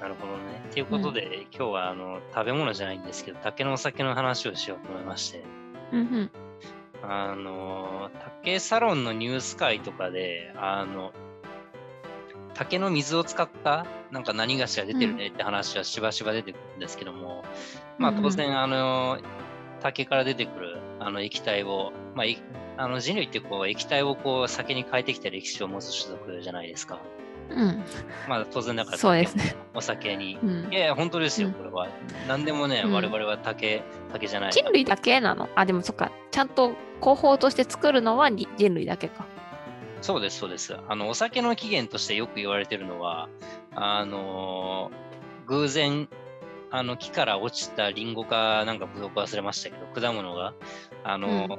[0.00, 0.62] なるほどね。
[0.70, 5.44] ということで、今日はあの食べ物じゃないんですけど、竹のお酒の話をしようと思いまして。
[5.92, 6.30] うんうん。
[7.02, 11.12] あの、竹サロンのニュース会とかで、あの、
[12.54, 17.44] 竹の水を使ったなんか何がしが出てるねって話はしばしば出てくるんですけども、
[17.98, 19.18] まあうんうん当然、あの、
[19.82, 20.71] 竹から出てくる
[21.04, 22.42] あの液体を、まあ、い
[22.76, 27.00] あの人類ってこう液体をこう酒に変えてきた歴史を持つ種族じゃないですか。
[27.50, 27.84] うん。
[28.28, 29.56] まあ当然だからそうですね。
[29.74, 30.38] お酒に。
[30.42, 31.88] うんいやいや、本当ですよ、うんこれは。
[32.28, 34.52] 何でもね、うん我々は竹、竹じゃない。
[34.52, 35.48] 人類だけなの？
[35.54, 36.12] あ、でもそっか。
[36.30, 39.26] ちゃんと広報として作るのはに人類だけか。
[40.00, 40.76] そうです、そうです。
[40.88, 43.28] あの、お酒の起源としてよく言われてるのは、
[43.74, 45.02] あのー
[45.46, 46.08] 偶然、
[46.72, 50.54] あの、木から落ちたリンゴか、なんかブドウか忘れましたけど、果物が、
[51.04, 51.58] あのー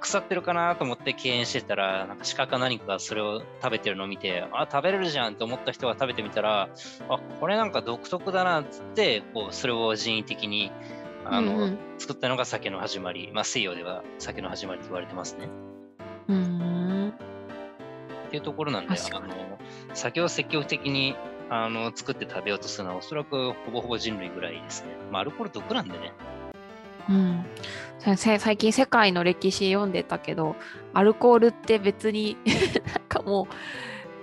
[0.00, 6.70] 腐ってるかなと思って敬遠してたら、なんか鹿か何かがそれを食べてるのを見て、あ、食べれるじゃんと思った人が食べてみたら、
[7.10, 10.72] あ、これなんか独特だなっつって、こう、それを人為的に、
[11.26, 13.30] あの、うんうん作ったのが酒の始まり。
[13.30, 15.50] まあ、西洋では酒の始まりと言われてますね。
[16.28, 17.12] うーん。
[18.26, 19.58] っていうところなんで、あの
[19.92, 21.14] 酒を積極的に
[21.50, 24.88] あの作って食べようとするのは、おそらくほぼほぼ人類ぐらいですね。
[25.10, 26.12] まあ、アルコール毒なんでね。
[27.08, 27.44] うん、
[27.98, 30.54] 先生最近世界の歴史読んでたけど
[30.94, 32.36] アルコールって別に
[32.94, 33.54] なんかもう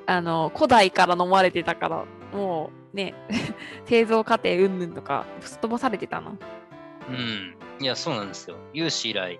[0.06, 3.14] あの古代から飲まれてたからもうね
[3.86, 6.38] 製造過程云々とかすっ飛ばされてたの？
[7.10, 7.58] うん。
[7.80, 8.58] いや、そうなんですよ。
[8.74, 9.40] 有史以来。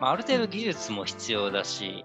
[0.00, 2.04] まあ、ある程度技術も必要だし、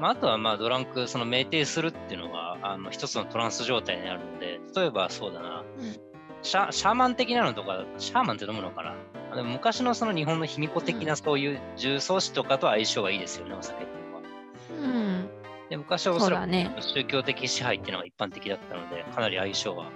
[0.00, 5.96] まあ、あとはまあドランク、その酩酊するっていうのは、あの一つのトランス状態になるので、例えばそうだな、うん
[6.42, 8.94] シャシャーマン的なのとか、シャーマンって飲むのかな？
[9.30, 14.22] あでも昔のその日本の卑弥呼的うなそういう重装士とかと相性がいいですよね、お酒っていうのは。
[14.70, 15.28] うん、
[15.68, 16.50] で昔はおそらく。
[16.82, 19.90] 宗教的支配っていうのが一般的だったので、かなり相性が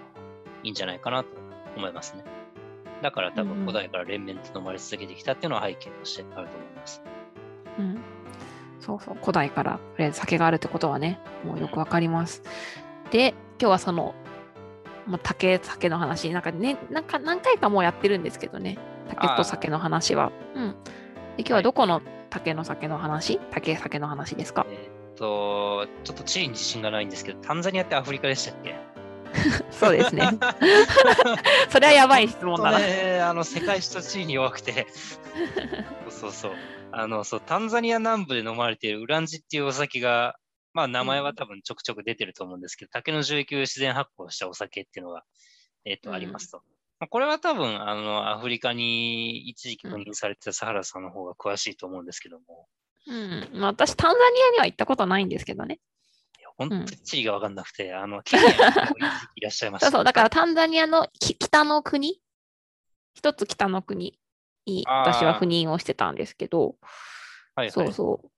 [0.63, 1.31] いいんじゃないかなと
[1.79, 2.25] 思いますね。
[3.01, 7.03] だから多分古代から連綿と飲まれ続けてきたっていうのは背景としてあると思います。
[7.79, 7.99] うん、
[8.85, 12.43] そうそう古代からとりあえず酒があるってことはねもうよくわかります。
[13.11, 14.15] で今日はその
[15.07, 20.33] もう竹酒の話なんかねなんか何回かもうやってるんですけどね竹と酒の話は。
[20.55, 20.77] うん、で
[21.39, 23.39] 今日はどこの竹の酒の話？
[23.51, 24.67] 竹酒の話ですか？
[24.69, 28.75] えーっと、ちょっと地理に自信がないんですけど、タンザニアってアフリカでしたっけ？
[29.71, 30.29] そうですね。
[31.71, 32.79] それはやばい質問だな。
[32.79, 34.87] ね、あの世界史と地理に弱くて、
[36.09, 36.53] そうそう。
[36.97, 40.37] あのそうタンザニア南部で飲まれているウランジっていうお酒が、
[40.73, 45.25] まあ名前は多分ちょくちょく出てると思うんですけど、竹の樹液を自然発酵したお酒っていうのが、
[45.85, 46.17] えっ、と、うん。
[46.17, 46.59] ありますと。
[47.01, 52.69] まあこれは多分、あの、アフリカに一時期赴任されてたサハラさんの方が詳しいと思うんですけども、
[53.07, 53.51] うん。
[53.55, 55.81] まあ、私、タンザニアには行ったことないんですけどね。
[56.39, 56.85] いや本当うん。
[56.85, 58.53] に地理がわかんなくて、あの、ケニアに
[59.37, 59.87] いらっしゃいました。
[59.91, 62.21] そうそう、だからタンザニアのき北の国、
[63.15, 64.19] 一つ北の国
[64.67, 66.77] に私は赴任をしてたんですけど、
[67.55, 68.31] はいはい、そうそう。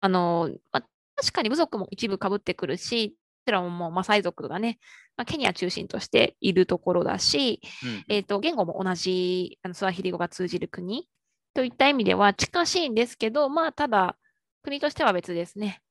[0.00, 0.86] あの、まあ、
[1.16, 4.78] 確かに部族も一部かぶってくるし、こちらももうマサイ族がね、
[5.16, 11.08] まあ、ケニア中心としているところだし、うんえー、と言語も同じあのスワヒリ語が通じる国
[11.54, 14.16] といった意味では近しいんですけど、まあ、ただ、
[14.62, 15.82] 国としては別ですね。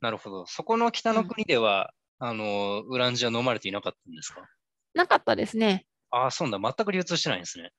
[0.00, 0.46] なるほど。
[0.46, 4.48] そこの北の国では、あの、ウランジは飲まれていなかったんですか？
[4.94, 5.86] なかったですね。
[6.10, 6.74] ああ、そうなんだ。
[6.76, 7.72] 全く流通してないんですね。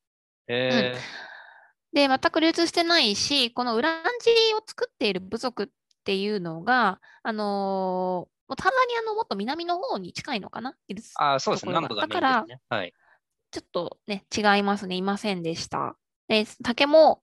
[0.48, 0.96] え
[1.94, 5.68] で、全く流通してないし、このウランジを作っている部族っ
[6.04, 10.74] ていうのが、あのーもうタンザニアのもっと南の方に近いのかな？
[11.16, 11.72] ああ、そうですね。
[11.74, 12.62] 南部ががメインですね。
[12.70, 12.94] はい。
[13.52, 14.96] ちょっとね、違いますね。
[14.96, 15.98] いませんでした。
[16.30, 17.22] で、竹も、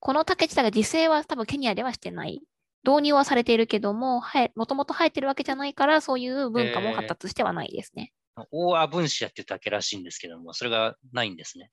[0.00, 2.40] この竹自体が自生は多分ケニアではしてない。
[2.86, 4.22] 導入はされているけども、
[4.56, 8.14] もともと生えてるわけじゃないから、そういう文化も発達してはないですね。
[8.50, 11.70] 大アブンシアっていう竹らしいんですけども、それがないんですね。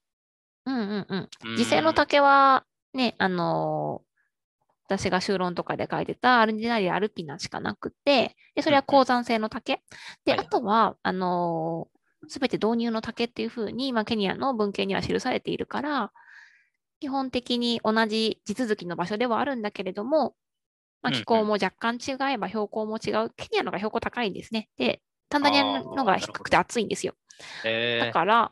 [0.66, 1.30] うんうんうん。
[1.46, 4.12] うん自生の竹は、ね、あのー
[4.92, 9.82] 私が修論とかで書いてたアルジナリア・アルピナしかなくて、で、それは鉱山性の竹。
[10.26, 11.88] で、あとは、あの
[12.28, 16.12] すべて導入の竹っていうふうに、まあ、ケニアの文献には記されているから、
[17.00, 20.36] 基本的に同じ地続きの場所ではあるんだけれども、
[21.02, 23.32] まあ、うんうん気候も若干違えば標高も違う。
[23.38, 24.70] ケニアのが標高高いんですね。
[24.78, 27.16] で、タンザニアのが低くて暑いんですよ。
[27.64, 28.52] えだから、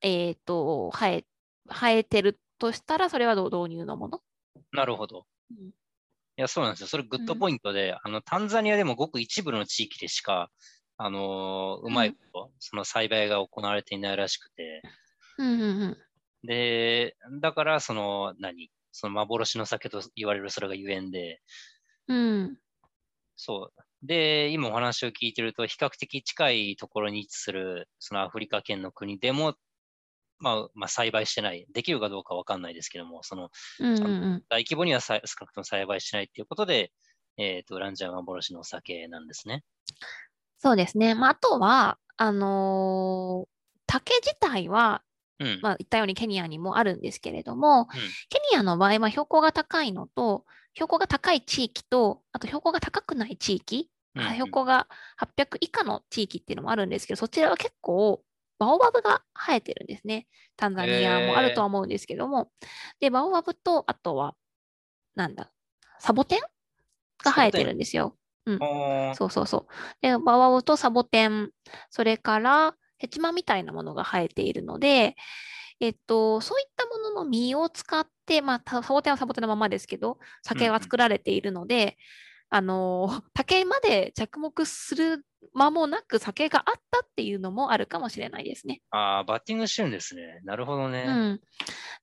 [0.00, 1.24] えっ、と、生え、
[1.68, 4.22] 生えてるとしたら、それは導入のもの？
[4.56, 5.26] ー、なるほど。
[5.50, 5.72] うん
[6.38, 6.86] いや、そうなんですよ。
[6.86, 10.50] それグッドうんポイントで、あの、タンザニアでもごく一部の地域でしか、
[10.96, 14.82] あのーうまいこと、その栽培が行われていないらしくて、
[15.38, 15.98] うんうんうん。
[16.44, 18.70] で、だから、その、何？
[18.94, 21.40] その幻の酒と言われるそれがゆえんで、
[22.06, 22.58] うん。
[23.36, 24.06] そう。
[24.06, 29.54] で、今お話を聞いてると、比較的近いところに位置する、そのアフリカ圏の国でも、
[30.42, 31.66] まあ、まあ、栽培してない。
[31.72, 33.50] できるかどうかわかんないですけども、その、
[33.80, 34.44] うんうんうん。
[34.48, 36.92] 大規模にはさ少なくとも栽培してないっていうことで、
[37.36, 39.62] えっ、と、ランジャー幻のお酒なんですね。
[40.58, 41.14] そうですね。
[41.14, 43.52] まあ、あとは、あのー
[43.86, 45.02] 竹自体は、
[45.38, 45.60] うん。
[45.60, 47.88] まあ、言ったようにケニアにもあるんですけれども、
[48.30, 58.22] ケニアの場合は標高が高いのと、標高が高い地域と、あと標高が高くない地域うんうん標高が800以下の地域っていうのもあるんですけど、そちらは結構
[58.62, 60.28] バオバブが生えてるんですね。
[60.56, 62.52] タンザニアもあるとは思うんですけども。
[63.00, 64.36] で、バオバブと、あとは、
[65.16, 65.50] なんだ、
[65.98, 66.38] サボテン
[67.24, 68.16] が生えてるんですよ。
[68.46, 69.72] あそうそうそう。
[70.00, 71.50] で、バワオとサボテン、
[71.90, 75.16] それからヘチマみたいなものが生えているので、
[75.80, 81.96] えっと、そういったものの実を使って、まあ、たサボテンはサボテンのままですけど、酒が作られているので、
[82.54, 88.82] あのー、 竹まで着目する間もなく酒があったっていうのもあるかもしれないですね。
[88.90, 90.40] あー、バッティングしてるんですね。
[90.44, 91.04] なるほどね。
[91.08, 91.40] うん。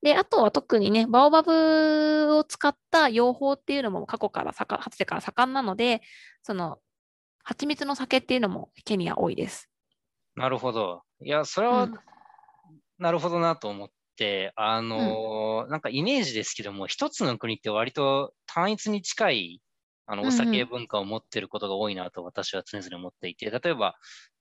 [0.02, 6.02] で、あとは特にね、バオバブを使った養蜂っていうのも過去からかつてから盛んなので、
[6.42, 6.80] その、
[7.44, 9.70] 蜂蜜の酒っていうのもケニア多いです。
[10.34, 11.04] なるほど。
[11.22, 11.94] いや、それはうん、
[12.98, 19.62] なるほどなと思って、あのーなんかイメージですけども、一つの国って割と単一に近い、
[20.12, 23.96] あの、お酒文化を持ってることが多いなと私は常々思っていて、例えば、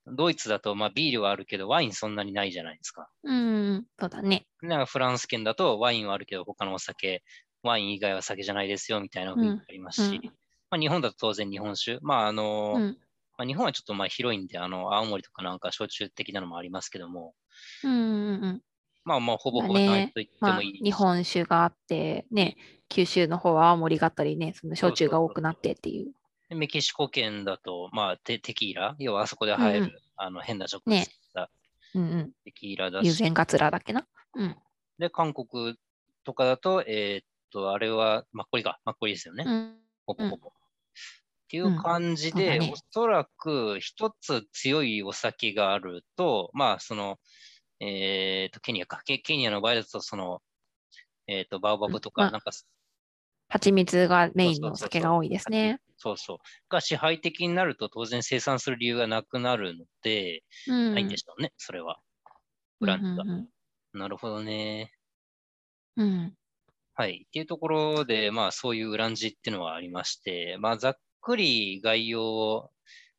[0.07, 3.11] ドイツだと、まあ、ビールはあるけど、ワインそんなにないじゃないですか。
[3.23, 4.47] うん、そうだね。
[4.63, 7.23] なんかフランス圏だと、ワインはあるけど、他のお酒、
[7.63, 10.35] ワイン以外は酒じゃないですよ、みたいな雰囲気がありますし、うんうん
[10.71, 11.99] まあ、日本だと当然日本酒。
[12.03, 12.99] まあ、あのーうん、
[13.39, 17.35] まあ、日本はちょっとまあ広いんで、あの、青森とかなんか焼酎的なのもありますけども、
[17.83, 18.63] うん、うんうん。
[19.09, 20.73] まあまあ、ほぼほぼまあね単一と言ってまあ、もいい。
[20.85, 22.57] 日本酒があって、ね、
[22.91, 26.13] 九州の方は青森があったりね、その焼酎が多くなってっていう。
[26.51, 31.51] でメキシコ圏だと、まあテ、テキーラ、要はあそこで生える、うんうんあの変な植ね物だ、
[31.95, 32.33] うんうん。
[32.45, 34.05] テキーラだし、友禅ガツラだっけな？
[34.35, 34.57] うん。
[34.99, 35.77] で、韓国
[36.25, 39.45] とかだと、えーっと、あれはマッコリか、マッコリですよね。
[39.47, 39.79] うん。
[40.05, 40.49] ほぼほぼ。
[40.49, 40.51] っ
[41.49, 47.19] ていう感じで、そうだねおそらく一つ強いお酒があると、まあ、その、
[47.81, 49.03] えーっと、ケニアか。
[49.05, 50.43] ケケニアの場合だと、その、
[51.27, 52.51] えーっと、バオバブとか、うんまあなんか、
[53.49, 55.81] 蜂蜜がメインのお酒が多いですね。
[55.97, 56.39] そうそう。
[56.69, 60.95] が支配的になると当然生産する理由がなくなるので、うん。
[60.95, 61.99] ないんでしょうね、それは。
[62.81, 63.23] ブランドが。
[63.23, 63.49] うんうん
[63.95, 64.93] なるほどね。
[65.97, 66.07] うん。
[66.07, 66.35] うん
[66.95, 67.27] はい。
[67.29, 72.71] っていうところで、まあそういうウランジっていうのはありまして、まあざっくり概要を、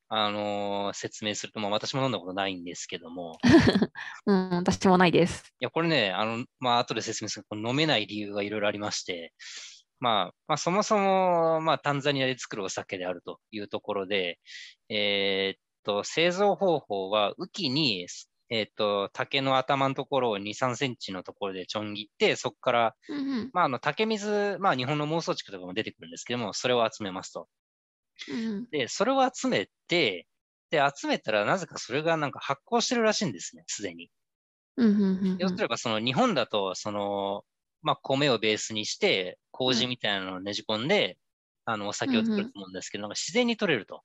[0.10, 3.38] あのー説明すると、まあ私も飲んだことないんですけども、
[4.26, 5.54] うん、私もないです。
[5.60, 9.34] いや、これね、あの、まあ後で説明すると、飲めない理由がいろいろありまして、
[10.00, 14.40] まあ、まあそもそも、まあタンザニアで作るお酒であるというところで、
[14.90, 18.08] えーっと、製造方法は、雨季に、
[18.50, 27.48] えーっと、竹の頭のところを2、3センチのところでちょん切って、そこからうんうんまあ、あの竹水、まあ、日本の妄想地区とかも出てくるんですけども、それを集めますと。
[28.28, 28.70] うん。
[28.72, 30.28] で、それを集めて、
[30.72, 34.12] で、集めたらなぜかそれがなんか発酵してるらしいんですね、すでに。
[35.38, 37.44] 要すれば、その日本だと、その、
[37.82, 41.18] まあ、米をベースにして、麹みたいなのをねじ込んで、
[41.66, 44.04] あの、お酒を作ると思うんですけど、なんか自然に取れると。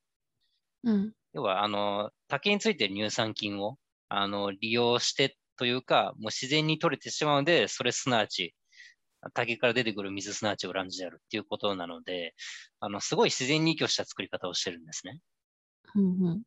[0.84, 1.14] うん。
[1.34, 8.54] 要は、あの、竹についてる乳酸菌を、あの、利用してというか、もう自然に取れてしまうので、それすなわち、
[9.32, 12.34] 竹から出てくる水すなわちオランジであるっていうことなので、
[12.80, 15.20] あの、すごい自然に依拠した作り方をしてるんですね。
[15.94, 16.42] うんうん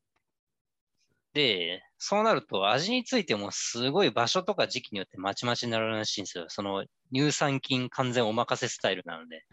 [1.34, 6.46] で、そうなると味についてもすごい場所とか時期によってまちまちになるらしいんですよ。
[6.48, 9.46] その乳酸菌完全お任せスタイルなので。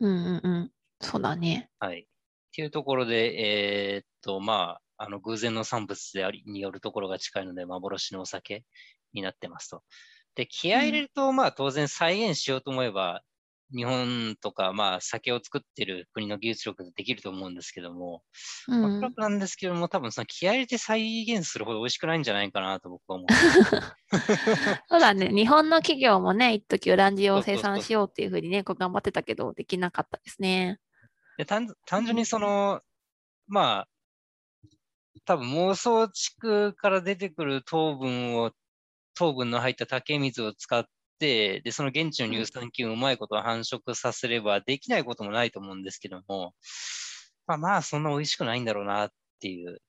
[0.00, 0.72] うんうんうん。
[1.00, 1.70] そうだね。
[1.78, 2.00] はい。
[2.00, 2.04] っ
[2.52, 8.64] ていうところで、えーっと、まあ、あの、偶然の産物であり、によるところが近いので、幻のお酒
[9.12, 9.84] になってますと。
[10.34, 13.22] で、気合い入れると、まあ、当然再現しようと思えば、
[13.74, 18.22] 日本とか、まあ、酒を作ってる国の技術力でできると思うんですけども、
[18.68, 19.14] うおそらん。
[19.14, 23.28] くなんですけども、多分その気合い入れて再現するほど美味しくないんじゃないかなと僕は思う。
[24.88, 25.28] そうだね。
[25.28, 30.78] 日本の企業もね、一時オランジを生産しようっていうふうにね、こう頑張ってたけど、できなかったですね。
[31.36, 32.80] で単単純にその、
[33.46, 33.88] まあ、
[35.24, 38.52] 多分妄想地区から出てくる糖分を、
[39.20, 40.84] 糖分の入った竹水を使っ
[41.18, 46.54] て、で、その現地の乳酸菌をうまいこと繁殖させればできないこともないと思うんですけども、
[47.46, 49.82] まあまあ、そんな美味しくないんだろうなっていう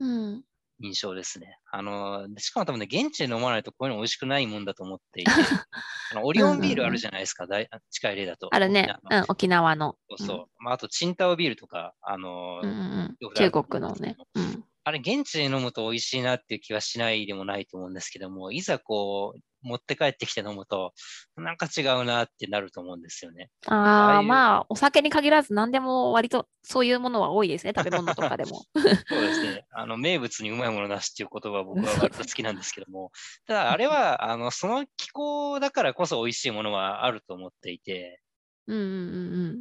[0.00, 0.44] うん。
[0.80, 1.58] 印象ですね。
[1.72, 5.30] あの、でしかも多分ね、現地で飲まないとこういうの美味しくないもんだと思っていて、
[6.12, 8.54] あのオリオンビールあるじゃないですか、大近い例だと。
[8.54, 8.94] あるね。
[9.10, 9.96] うん、沖縄の。
[10.10, 10.46] そうそう。
[10.58, 14.16] まあ、あと、チンタオビールとか、あの、うんうん中国のね。
[14.34, 14.64] うん。
[14.88, 20.94] あれ、現地で飲むと美味しいなっていう気はしないでもないと思うんですけども、いざこう、持って帰ってきて飲むと、
[21.36, 23.50] なんか違うなってなると思うんですよね。
[23.66, 27.74] ああまあ、お酒に限らず何でも割とそういうものは多いですね。
[27.76, 28.62] 食べ物とかでも。
[28.74, 29.66] そうですね。
[29.72, 33.10] あの、名物にうまいものなしっていう言葉は僕は割と好きなんですけども、
[33.46, 38.22] ただ、あれは、 あの、その気候だからこそ美味しいものはあると思っていて、
[38.66, 38.86] うんうんう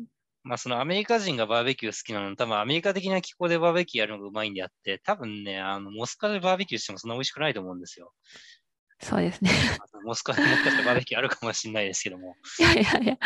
[0.04, 0.17] ん
[0.48, 8.14] まあそのアメリカ人がバーベキュー好きなの多分アメリカ的な気候でバーベキューやるのがうまいんであって、多分ね、あの、モスクワでバーベキューしてもそんな美味しくないと思うんですよ。
[9.02, 9.52] そうですね。
[10.06, 12.36] モスクワでもしかしたらバーベキューあるかもしれないですけども。
[12.60, 13.18] いやいやいや、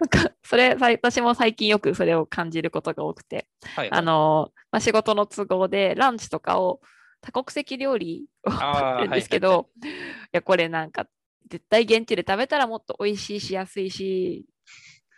[0.00, 3.88] なんかそれ、私も最近よくそれを感じることが多くて、はい。
[3.92, 6.80] あの、まあ、仕事の都合でランチとかを
[7.20, 9.86] 多国籍料理を食べるんですけど、い
[10.32, 11.06] や、これなんか
[11.48, 14.46] 絶対現地で食べたらもっと美味しいし、安いし、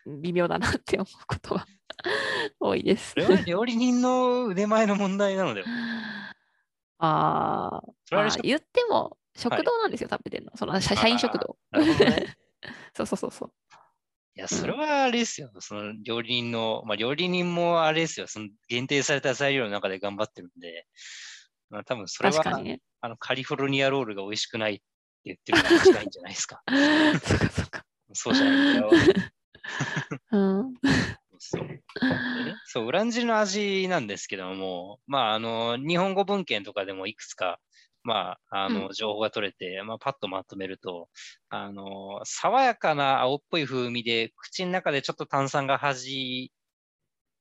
[0.06, 1.66] 微妙だなって思うことは
[2.60, 3.16] 多いですそ。
[3.16, 5.66] れは料理人の腕前の問題なのでは？
[6.98, 10.52] あまあ言っても食堂なんですよ、食べてるの。
[10.56, 11.56] その社社員食堂。
[11.72, 12.36] ね。
[12.96, 13.52] そうそうそうそう。
[14.36, 15.50] いや、それはあれですよ。
[15.58, 18.26] その料理人の、まあ料理人もあれですよ。
[18.26, 20.86] その限定された材料の中で頑張ってるんで、
[21.68, 22.80] まあ多分それは、ね。
[23.00, 24.82] あのカリフォルニアロールが美味しくないって
[25.24, 26.62] 言ってるのが近いんじゃないですか？
[27.22, 27.84] そうかそうか。
[28.12, 28.90] そうじゃないんだよ。
[30.32, 30.74] うん。
[31.38, 31.66] そう。
[32.64, 37.60] そう、ウランジの味なんですけども、まあ、あの、日本語文献とかでもいくつか、
[38.02, 41.08] まあ、あの、情報が取れて、まあ、パッとまとめると、
[41.48, 45.94] あの、爽やかな青っぽい風味で、口の中でちょっと炭酸が弾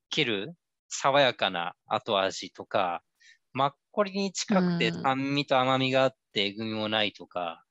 [0.09, 0.55] ける、
[0.89, 3.03] 爽やかな後味とか、
[3.51, 5.01] マッコリに近くてうん。
[5.01, 7.63] 酸味と甘みがあって、えぐみもないとか、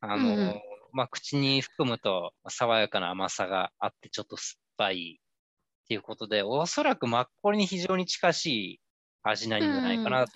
[0.00, 8.80] あの、うんうんまあ、口に含むと爽やかな甘さがあって、ちょっと酸っぱいっていうことで、おそらくマッコリに非常に近しい
[9.22, 10.32] 味なんじゃないかなと。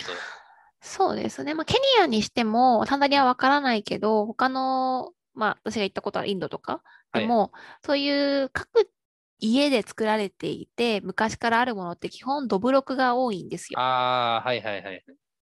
[0.81, 1.55] そうですね。
[1.55, 7.53] まあ、ケニアにしても、タンザニアはわからないけど、他の、まあ、私が行ったことはインドとかでも、
[7.85, 8.91] そういう各
[9.39, 13.79] 家で作られていて、昔からあるものって基本どぶろくが多いんですよ。
[13.79, 15.05] ああ、はいはいはい。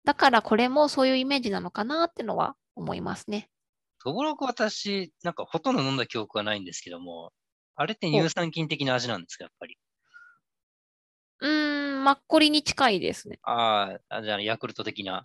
[0.05, 3.51] だからこれもそういうイメージなのかなってのは思いますね。
[4.09, 7.31] トブロク私、なんかほとんど飲んだ記憶はないんですけども、
[7.77, 9.77] あれって乳酸菌的な味なんですか、やっぱり？
[11.40, 13.38] うーん、マッコリに近いですね。
[13.42, 15.25] あーあ、じゃあヤクルト的な。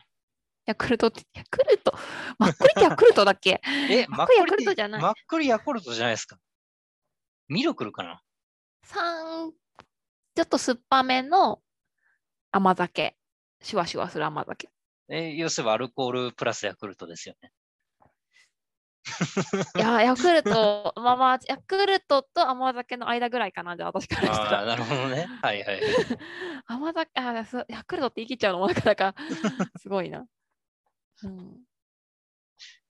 [0.65, 1.93] ヤクルトって、ヤクルト、
[2.37, 3.61] マッコリってヤクルトだっけ？
[3.89, 6.37] え、マッコリヤクルトじゃないマッコリヤクルトじゃないですか。
[7.47, 8.21] ミルクルかな？
[8.83, 9.53] 酸、
[10.35, 11.61] ちょっと酸っぱめの
[12.51, 13.15] 甘酒。
[13.61, 14.67] シュワシュワする甘酒。
[15.07, 17.53] え、要するにアルコールプラスヤクルトですよね。
[19.75, 24.65] いや、 ヤクルト、まあまあ、ヤクルトと甘酒の間ぐらいかな、じゃあ私からしたああ、ら。
[24.65, 25.27] なるほどね。
[25.41, 25.81] はいはいはい。
[26.67, 29.15] 甘酒、あヤクルトって言い切っちゃうのもなかなか
[29.77, 30.25] すごいな。
[31.23, 31.63] うん、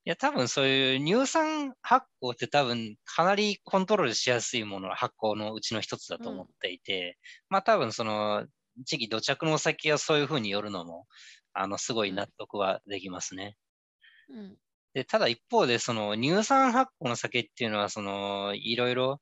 [0.06, 7.18] いや、多分そういう乳酸発酵って多分かなりコントロールしやすいもの、発酵のうちの一つだと思っていて、
[7.50, 8.46] まあ多分その
[8.78, 11.08] 時期土着のお酒はそういうふうによるのも、
[11.54, 13.56] あの、すごい納得はできますね。
[14.30, 14.58] うん、
[14.94, 19.22] で、ただ一方で、その乳酸発酵の酒っていうのは、その、いろいろ、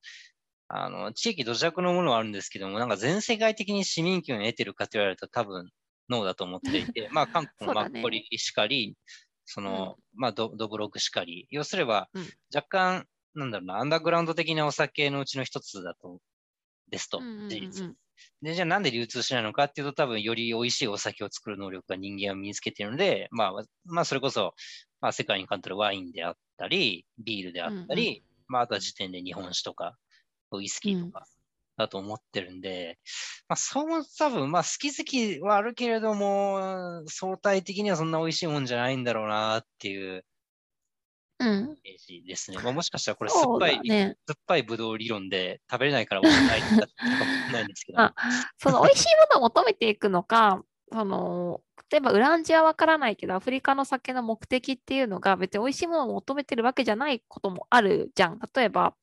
[0.70, 5.72] あの、地域土着のものはあるんですけども、なんか全世界的に市民権を得てるかと言われると多分、
[6.10, 8.98] ノーだと思っていて、 まあ、韓国のマッコリしかり、
[9.46, 16.20] その、まあド、ドブロクしかり、要すればうん、若干、なんだろうな、アンダーグラウンド的なお酒のうちの一つだと、
[16.90, 17.50] ですとうんうんうんう、ん。
[17.50, 17.96] 事実。
[18.42, 23.54] で、じゃあなんで流通しないのかっていうと、多分より美味しいお酒を作る能力が人間は身につけているので、まあ、
[23.86, 24.54] まあ、それこそ、
[25.02, 29.98] まあ、世界に関するワインであったり、ビールであったり、まあ、あとは時点で日本酒とか、
[30.52, 31.26] ウイスキーとか、
[31.78, 33.00] だと思ってるんで、
[33.48, 40.24] まあ、そう多分、まあ、好き好きはあるけれども、相対的にはそんな美味しいもんじゃないんだろうなっていう
[41.42, 42.58] うん、イメージですね。
[42.64, 44.16] まあ、もしかしたらこれ酸っぱい、だね。
[44.28, 46.62] 酸っぱいブドウ理論で食べれないからない
[48.60, 51.62] その美味しいものを求めていくのか、その
[51.92, 58.40] 例えばウランジはわからないけど、アフリカの酒の目的っていうのが別に美味しいものを求めてるわけじゃないこともあるじゃん。
[58.56, 58.96] 例えば、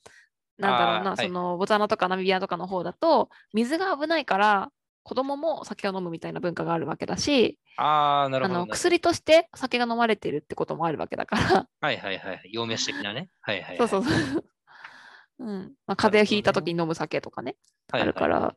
[0.56, 4.72] なんだろうな、はいそのボツワナとかナミビアとかの方だと、水が危ないから
[5.02, 7.58] 子供も酒を飲むみたいな文化があるわけだし、
[8.66, 12.40] 薬として酒が飲まれてるってこともあるわけだから、はいはいはい。
[12.52, 13.28] 陽明酒的なね。
[13.42, 13.88] はいはい、はい。
[13.88, 14.44] そうそうそう。
[15.38, 15.74] うん。
[15.86, 17.56] まあ、風邪をひいた時に飲む酒とかね。
[17.90, 18.54] はいはいあるから、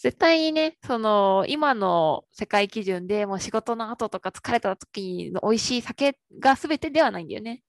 [0.00, 7.64] 絶対にね、その今の世界基準でもう仕事の後とか疲れた時の美味しい酒が全てではないんだよね。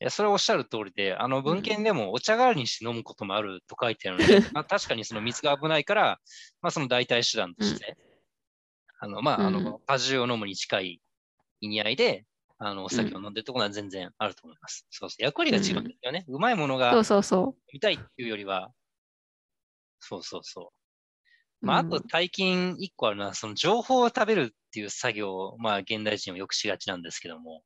[0.00, 6.18] いや、それはおっしゃる通りで、あの文献でもお茶代わりにして飲むこともあると書いてあるので、 まあ、確かにその水が危ないから、
[6.62, 7.98] まあその代替手段として、
[8.98, 11.02] あの、まあ、あうんの、果汁を飲むに近い
[11.60, 12.24] 意味合いで、
[12.62, 14.86] あの、お酒を飲んでるところは全然あると思います。
[14.90, 15.24] そうそう。
[15.24, 16.26] 役割が違うんですよね。
[16.28, 18.70] うまいものがそうそうそ見たいっていうよりは、
[19.98, 20.64] そうそうそう。
[21.62, 21.66] う。
[21.66, 27.62] まあ、あうんと最近一個あるのは、その情報を食べるっていう作業を、まあ、現代人はよくしがちなんですけども、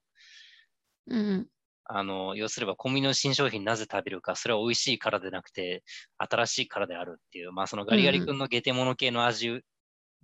[1.07, 1.49] うん
[1.87, 5.83] あの、要すれば小麦の新商品なぜ食べるか、それは美味しいからでなくて、
[6.19, 9.61] 新しいからであるっていう、まあそのガリガリ君のゲテモノ系の味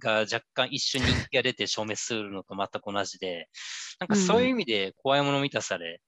[0.00, 3.48] が若干一瞬人気が出て消滅するのと全く同じで、
[4.00, 6.00] なんかそういう意味で怖いもの見たさで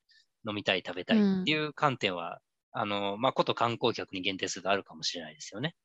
[0.48, 2.40] 飲みたい、食べたいっていう観点は、
[2.74, 5.76] うん、あの、まあこと観光客に限定するとあるかもしれないですよね。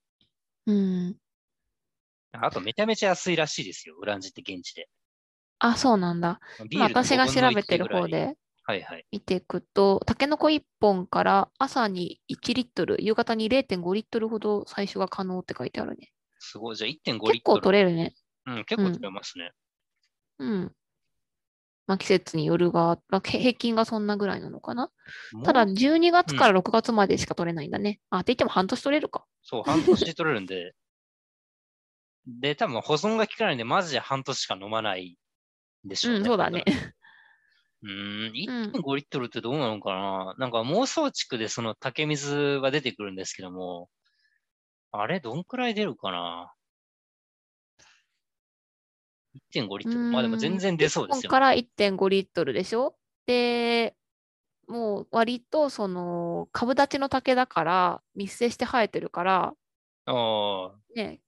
[0.65, 1.17] うん。
[2.31, 4.89] あとめちゃめちゃ安いらしいですよ、ウランジって現地で。
[5.59, 6.39] あ、そうなんだ。
[6.79, 9.05] 私が調べてる方ではいはい。
[9.11, 16.11] 見ていくと、タケノコ1本から朝に1リットル、夕方に0.5リットルほど採取が可能って書いてあるね。
[16.39, 16.75] すごい。
[16.75, 17.31] じゃあ1.5リットル。
[17.33, 18.13] 結構取れるね。
[18.45, 19.51] うん、結構取れますね。
[20.39, 20.49] うん。
[20.49, 20.71] うん、
[21.87, 24.91] まあ、季節によるが、まあ、平均がそんなぐらいなのかな。
[25.43, 27.99] ただ、12月から6月までしか取れないんだね。
[28.11, 29.25] うん、あ、って言っても半年取れるか。
[29.41, 30.73] そう、半年で取れるんで。
[32.27, 35.17] で、多分保存が効かないんで、マジで半年しか飲まない
[35.85, 36.19] んでしょうね。
[36.19, 36.65] うん、そうだね。
[37.83, 43.89] うん、1.5リットルってどうなのかな、なんか妄想地区でその竹水は出てくるんですけども、
[44.91, 46.53] あれどんくらい出るかな
[49.53, 50.03] ?1.5 リットル。
[50.05, 51.29] まあでも全然出そうですよ。
[51.29, 52.95] から1.5リットルでしょ？
[53.25, 53.95] で、
[54.67, 59.53] もう割とその株立ちの竹だから密生して生えてるから、
[60.05, 61.19] あね、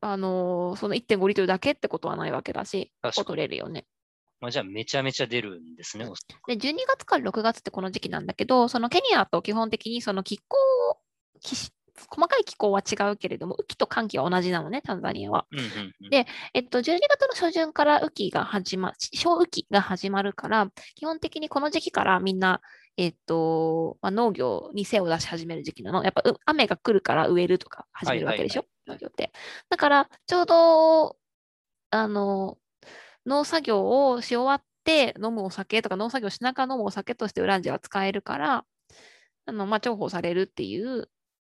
[0.00, 2.92] あのー、その1.5リットルだけってことはないわけだし、
[3.24, 3.86] 取れるよね。
[4.40, 6.04] まあ、じゃあめちゃめちゃ出るんですね。
[6.46, 10.58] で、12月から6月ってこの時期なんだけど、そのケニアと基本的にその気候、
[11.40, 11.56] 気
[12.10, 15.46] 細かい気候は違うけれども、雨季と寒季は同じなのね、タンザニアは。
[15.52, 15.64] うんうん
[16.02, 22.60] うん、で、えっと、12月の初旬から雨季が始ま、小雨季が始まるから、基本的にこの時期からみんな、
[22.96, 26.02] えっと、まあ、農業に精を出し始める時期なの。
[26.04, 29.32] やっぱ雨が来るから植えるとか始めるわけでしょ、はいはいはい、農業って。
[29.68, 31.16] だから、ちょうど、
[31.90, 32.58] あの、
[33.26, 38.64] 農作業をし終わって飲むお酒とか農作業しながら飲むお酒としてウランジェは使えるから、
[39.46, 41.08] あのまあ、重宝されるっていう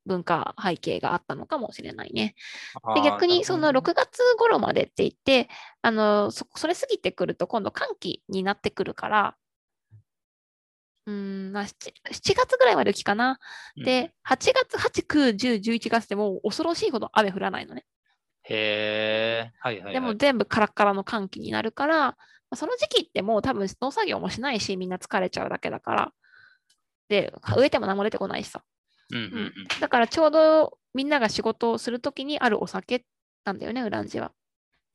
[0.05, 2.35] 文化背景があったのかもしれないね。
[2.95, 5.49] で逆にその6月頃までって言って、
[5.81, 9.35] あのそそれ過ぎてくると今度寒気になってくるから、
[11.07, 13.39] うんまあ、7, 7月ぐらいまで雪かな。
[13.75, 17.85] で、8月、8、9、10、11月でも恐ろしいほど雨降らないのね。
[18.43, 22.17] へえ、はいはい、はい、でも全部カラッカラの寒気になるから、
[22.55, 26.11] その時期ってもう多分農作業もしないし、みんな疲れちゃうだけだから。
[27.07, 28.63] で、植えても何も出てこないしさ。
[29.11, 33.05] うんうんうん、だからちょうどみんなが仕事をするときにあるお酒
[33.43, 34.31] なんだよね、ウランジは。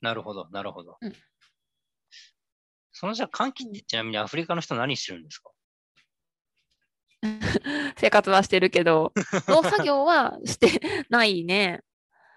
[0.01, 0.97] なるほど、なるほど。
[1.01, 1.13] うん、
[2.93, 5.51] そのじゃあ寒気ってちなみにアフリカの人何してるんですか？
[7.97, 9.13] 生活はしてるけど、
[9.47, 11.83] 農作業はしてないね。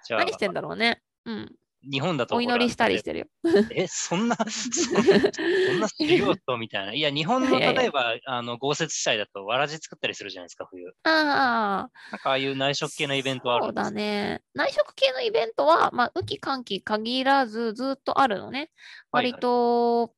[0.09, 1.01] 何してんだろうね。
[1.25, 1.55] うん。
[1.89, 2.35] 日本だと。
[2.35, 3.25] お祈りしたりしてるよ。
[3.71, 6.93] え、そんな、そんな修行とみたいな。
[6.93, 10.89] いや、日本の例えば、あの豪雪地帯だとわらじ作ったりするじゃないですか、冬。
[10.89, 11.89] ああ。
[12.11, 14.41] なんかああいう内食系のイベントはあるそうだね。
[14.53, 18.71] 内食系のイベントは、まあ、雨季、寒季限らずずっとあるのね。
[19.11, 20.15] 割と、はいはい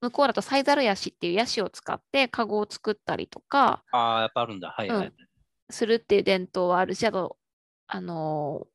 [0.00, 4.70] 向こうだとサイザルヤシっていうヤシを使ってカゴを作ったりとか、ああ、やっぱあるんだ。
[4.70, 5.12] はいはい、うん、
[5.70, 7.36] するっていう伝統はあるし、あと、
[7.88, 8.66] あの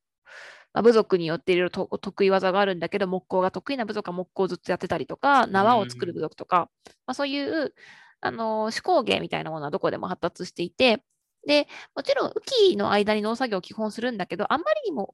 [0.74, 6.70] まあ、部族によっていろいろ得意技があるんだけど、木工が得意な部族は木工をずっとやってたりとか、縄を作る部族とか、
[7.06, 7.74] まあ、そういう
[8.22, 11.04] あの手工芸みたいなものはどこでも発達していて、
[11.46, 15.14] で、もちろん雨季の間に農作業を基本するんだけど、あんまりにも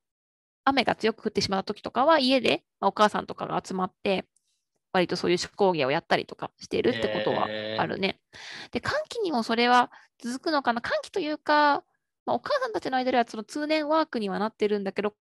[0.63, 4.25] 雨が強く降ってしまった時とかは、家で、まあ、お母さんとかが集まって、
[4.91, 7.47] 割とそういう手工芸をやったりとかしているってことは
[7.77, 8.19] あるね。
[8.71, 9.91] で、寒気にもそれは
[10.21, 10.81] 続くのかな。
[10.81, 11.83] 寒気というか、
[12.25, 15.13] まあ、お母さんたちの間ではその通年ワークにはなってるんだけど、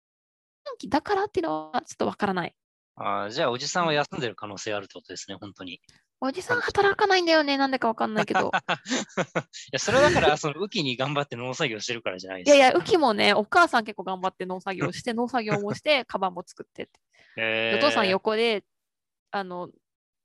[0.78, 2.55] 期だからっていうのはちょっとわからない。
[2.99, 5.80] あじゃあ、おじさんは休んでる可能性あるってことですね、本当に。
[6.20, 8.51] おじさん働かないんだよね、なんでかわかんないけど。
[8.51, 8.51] い
[9.72, 12.55] や、それだから、その、雨季に頑張って農作業してるからじゃないですか。
[12.55, 16.99] いやいや、雨季もね、お母さん結構頑張って農作業して、農作業もして、 カバンも作ってって。
[17.38, 18.63] えー、お父さん横で、
[19.30, 19.70] あの、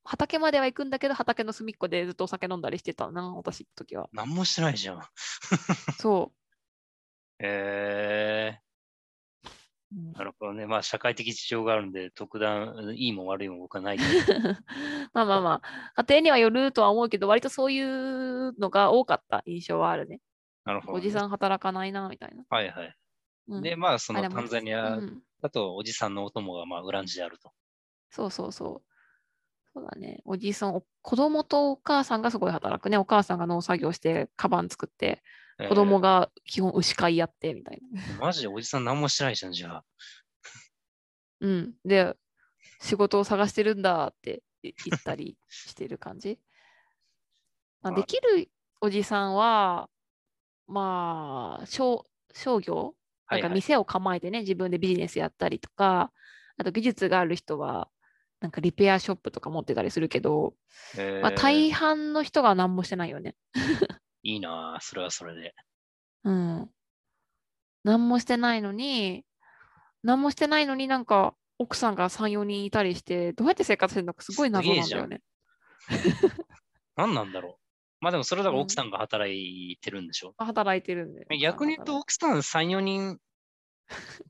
[0.04, 4.08] 畑までは行くんだけど、畑の隅っこでずっとお酒飲んだりしてたな、私の時は。
[4.12, 5.02] 何もしてないじゃん。
[6.00, 6.42] そう。
[7.38, 8.71] えー、
[10.14, 10.66] なるほどね。
[10.66, 13.98] まあ、社会的事情があるんで、特段、いいも悪いも僕はない
[15.12, 20.20] まあまあまあ、家庭にはよるとは思うけど、割とそういうのが多かった印象はあるね。
[20.64, 22.44] なるほど、ね、おじさん働かないな、みたいな。
[22.48, 22.96] はいはい。
[23.48, 24.98] うん、で、まあ、そのタンザニア
[25.40, 27.52] だと、おじさんのお供が、まあ、ウランジであると。
[28.10, 28.92] そうそうそう。
[29.74, 30.20] そうだね。
[30.24, 32.98] おじさん、子供とお母さんがすごい働くね。
[32.98, 35.22] お母さんが農作業して、カバン作って、
[35.68, 38.02] 子供が基本牛飼いやってみたいな。
[38.18, 39.84] マジでおじさん何もしてないじゃん、じゃあ。
[41.40, 41.74] うん。
[41.84, 42.16] で、
[42.80, 46.38] 仕事を探してるんだって言ったりしてる感じ。
[47.82, 48.50] まあ、あできる
[48.80, 49.88] おじさんは、
[50.66, 52.94] まあ、商商業？
[53.30, 56.12] なんか店を構えてね、自分でビジネスやったりとか、
[56.58, 57.88] あと技術がある人は、
[58.40, 60.54] なんかリペアショップとか持ってたりするけど、
[60.96, 63.36] まあ、えー大半の人が何もしてないよね。
[64.22, 65.54] いいなあそれはそれで。
[66.24, 66.70] うん。
[67.84, 69.24] 何もしてないのに、
[70.02, 75.22] 何もしてないのになんか奥さんが3、4人いたりして、どうやって生活してるのかすごい謎なんだよね。
[76.96, 77.62] 何なんだろう。
[78.00, 80.34] まあでもそれだからうん奥さんが働いてるんでしょ。
[80.38, 81.26] 働いてるんで。
[81.38, 83.20] 逆に言うと奥さん3、4人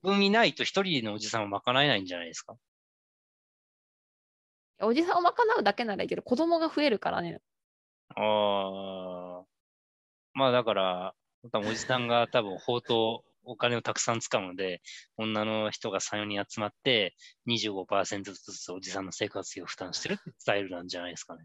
[0.02, 2.56] 分いないと1人のおじさんは賄えないんじゃないですか？
[4.80, 7.40] おじさんを賄うだけならいいけど、子供が増えるからね。
[8.16, 9.51] ああ。
[10.34, 11.14] まあだから、
[11.52, 14.80] 多分おじさんが多分法とお金をたくさん使うので、
[15.16, 17.14] 女の人が3、4人集まって
[17.48, 21.44] 25%ずつおじさんの生活費を負担してるってスタイルなんじゃないですかね。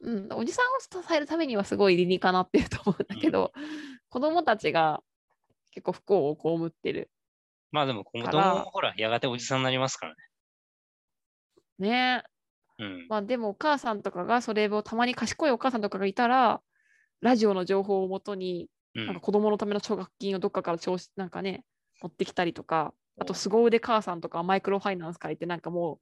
[0.00, 3.52] うん、おじさんを支えるためにはすごい理にかなってると思うんだけど、
[4.08, 5.02] 子供たちが
[5.70, 7.10] 結構不幸を被ってる。
[7.70, 10.18] まあでも子供もほら、やがておじさんになりますからね。
[11.78, 12.24] ね
[12.78, 13.06] うん。
[13.08, 16.60] まあでもお母さんとかがそれをたまに賢いお母さんとかがいたら、
[17.22, 21.64] ラジオの情報をもとに、うんなんか、子供のための奨学金をどっかから調子なんかね、
[22.02, 26.00] 持ってきたりとか、あとお凄腕母さんとかマイクロファイナンス借りてなんかも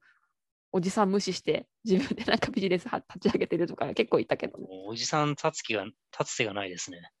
[0.73, 4.67] うおじさん無視して自分でなんかビジネスは立ち上げてるとか結構いたけどね。
[4.87, 5.95] おじさん立つ気が、立
[6.33, 7.11] つ手がないですね。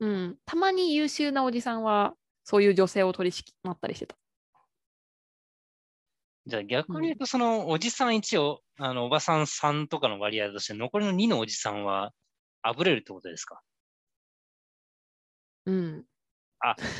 [0.00, 0.38] うん。
[0.44, 4.16] たまに優秀なおじさんはそういう女性を取り仕まったりしてた。
[6.46, 12.12] じゃあ逆に言うと、そのおじさん1を、あの、おばさん3とかの割合として、残りの2のおじさんは
[12.68, 13.62] あぶれるってことですか？
[15.64, 16.06] うん。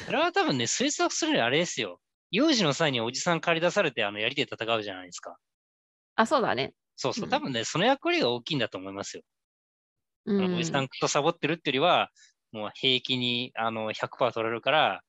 [0.06, 2.00] それは多分ね、 推測するにあれですよ。
[2.30, 5.38] 有事の際におじさん借り出されて、あの、槍で戦うじゃないですか。
[6.14, 6.74] あ、そうだね。
[6.96, 7.28] そうそうう。
[7.28, 9.22] ん多分ね、その役割が大きいんだと思いますよ。
[10.24, 10.54] うん。
[10.54, 12.10] おじさんとサボってるっていうよりは、
[12.52, 15.02] もう平気にあの100%取れるから、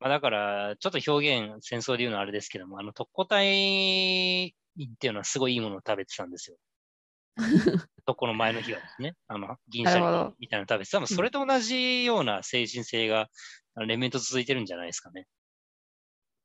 [0.00, 4.52] まあ、だから、ちょっと表現、戦争で言うのはあれですけども、あの特攻隊員
[4.94, 6.58] っていうのはすごいいいものを食べてたんですよ。
[8.06, 10.98] そこの前の日はですね、あの銀シャリみたいなの食べてた。
[10.98, 13.28] 多分それと同じような精神性が、
[13.86, 15.26] 連綿と続いてるんじゃないですかね。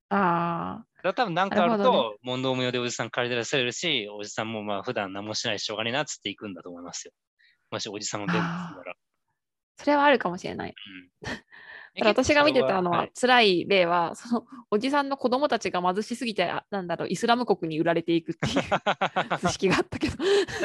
[0.09, 0.85] ああ。
[0.97, 7.13] だから多分なんかあると、問答無用でおじさん借り出されるし、おじさんもまあ普段何もしないししょうがねえなっつっていくんだと思いますよ。
[7.71, 8.95] もしおじさんを弁護するなら。
[9.77, 10.73] それはあるかもしれない。
[11.23, 11.43] うんた
[12.01, 18.63] だ私が見てたのはは、辛い例は、 そのおじさんの子供たちが貧しすぎて、あなんだろう、イスラム国に売られていくっていう
[19.39, 20.15] 図式があったけど。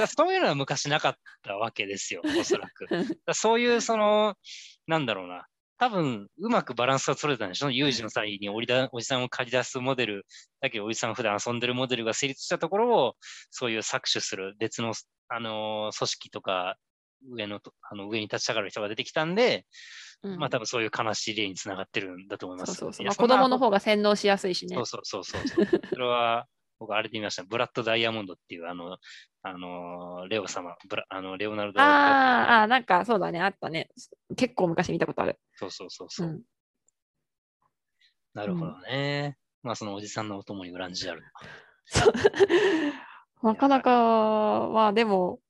[0.06, 2.86] そういうのは昔なかったわけですよ、 おそらく。
[3.34, 4.36] そういう、その、
[4.86, 5.46] なんだろうな。
[5.80, 7.70] 多分、うまくバランスが取れたんでしょ？
[7.70, 10.26] 有事の際におりだおじさんを借り出すモデル、
[10.60, 13.16] だけどおじさんが普段遊んでるモデルが成立したところを、
[13.50, 14.92] そういう搾取する別の、
[15.28, 16.76] あのー組織とか、
[17.30, 19.66] 上のと、あの上に立ち上がる人が出てきたんで、
[20.22, 22.74] うんまあ多分そういう悲しい例につながってるんだと思います。
[22.74, 23.04] そうそうそう。
[23.04, 24.86] いやまあ、子供の方が洗脳しやすいしねそう。
[24.86, 25.44] そうそうそう
[25.92, 26.46] それは、
[26.80, 27.42] 僕あれで見ました。
[27.44, 28.98] ブラッド・ダイヤモンドっていう、あの、
[29.42, 31.86] あの、レオ様、ブラあのレオナルド・あー
[32.62, 33.90] あー、なんかそうだね、あったね。
[34.36, 35.38] 結構昔見たことある。
[35.54, 36.30] そうそうそうそうう。
[36.32, 36.42] ん、
[38.34, 39.36] なるほどね。
[39.62, 41.22] まあ、そのおじさんのお供にグランジある。
[41.86, 42.12] そう
[43.42, 45.40] なかなか、まあでも、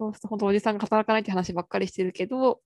[0.00, 2.62] そうすると本当おじさんが働かないって話ばっかりしてるけど、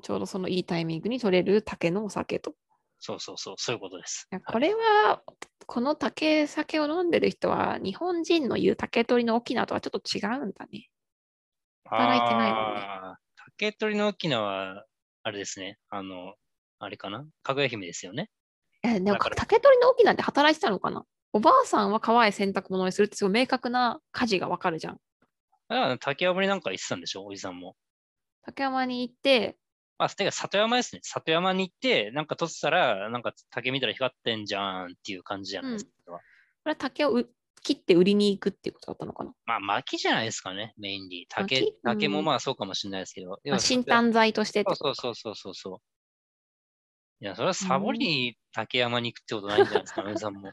[0.00, 2.52] ちょうどそのいいタイミングに取れる竹のお酒と。
[2.52, 2.54] い
[3.00, 4.26] そうそうそう、そういうことです。
[4.30, 5.22] やこれは、
[5.66, 10.88] この竹酒を飲んでる人は、日本人の言う竹取りの沖縄とはちょっと違うんだね。
[11.84, 13.16] 働いてないもんね
[13.58, 14.84] 竹取の沖縄は、
[15.22, 15.78] あれですね。
[15.90, 16.32] あの、
[16.78, 17.26] あれかな？
[17.42, 18.30] かぐや姫ですよね。
[18.82, 21.04] えでも竹取りの沖縄って働いてたのかな？
[21.34, 24.98] おばあさんは川へ洗濯物にするってすごい明確な家事がわかるじゃん。
[25.70, 27.24] だから竹山になんか行ってたんでしょ？
[27.24, 27.76] おじさんも。
[28.42, 29.56] 竹山に行って、
[29.98, 31.00] あ、てか里山ですね。
[31.04, 35.90] 里山に行って、なんか取ってたら、なんか竹見たら光ってんじゃんっていう感じじゃないですか。
[36.06, 36.20] こ
[36.64, 37.30] れは竹をう
[37.62, 39.32] 切って売りに行くっていうことだったのかな？
[39.46, 41.26] まあ、薪じゃないですかね、メインに。
[41.28, 43.38] 竹薪、竹もうんまあそうかもしれないですけど。
[43.44, 45.78] 要あは新炭剤としてそうそうそうそうそうそう。
[47.22, 50.48] いや、それはサボりに竹山に行くってことないんじゃないですか、皆さんも。
[50.48, 50.52] い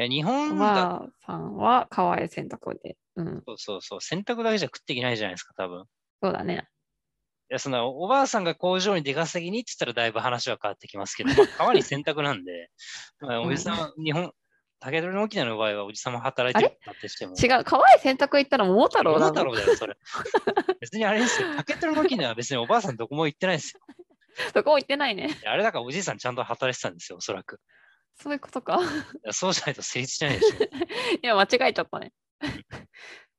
[0.00, 2.96] や、日お本だ、ばあさんは川へ洗濯をで。
[3.16, 5.82] うん、そうそうそう、洗濯だけじゃ食っていけないじゃないですか、多分。
[5.82, 5.84] い
[6.22, 6.68] そうだね。
[7.54, 12.70] や、その、おばあさんが工場に出稼ぎにって言ったらだいぶ話は変わってきますけど、まあ、川に洗濯なんで、
[13.20, 14.32] まあ、おじさんは、日本、
[14.80, 17.34] 竹取の沖縄の場合はおじさんも働いてるってしても。
[17.34, 19.32] 違う、川へ洗濯行ったら桃太郎だろ。
[19.32, 19.96] 桃太郎だよ、それ。
[20.80, 21.48] 別にあれですよ。
[21.56, 23.80] 竹取の沖縄は別におばあさんどこも行ってないですよ。
[24.52, 25.30] どこも行ってないね。
[25.46, 27.60] あれだからおじいさんちゃんと働いてたんですよ、おそらく。
[28.16, 28.80] そういうことか。
[29.30, 30.64] そうじゃないと成立しないでしょ。
[30.64, 30.68] い
[31.22, 32.12] や、間違えちゃったね。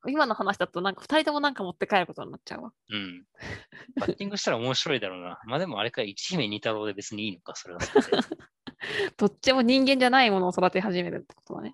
[0.10, 2.74] 今の話だとなんか2人ともなんか持って帰ることになっちゃうわ。
[2.89, 3.26] うん。
[3.99, 5.39] バッティングしたら面白いだろうな。
[5.47, 8.12] まあでもあれか、一姫二太郎で別にいいのか、それはそれで。
[9.18, 11.74] どっちも人間じゃないものを育て始めるってことだね。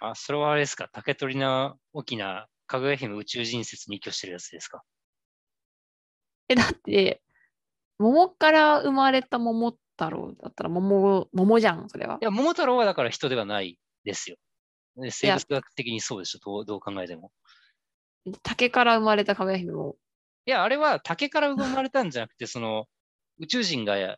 [0.00, 0.88] あ、それはあれですか？
[0.92, 4.82] 竹取な大きなかぐや姫宇宙人説に居居してるやつですか？
[6.48, 7.22] え、だって、
[7.98, 12.18] 桃から生まれた桃太郎だったら桃、桃じゃん、それは。
[12.20, 14.36] いや、桃太郎はだから人ではないですよ。
[14.96, 16.38] で生や物学的にそうでしょ？
[16.44, 17.32] どうどう考えても。
[18.42, 19.96] 竹から生まれたかぐや姫も。
[20.46, 22.86] いや、あれは竹から生まれたんじゃなくて、その
[23.38, 24.16] 宇宙人がや、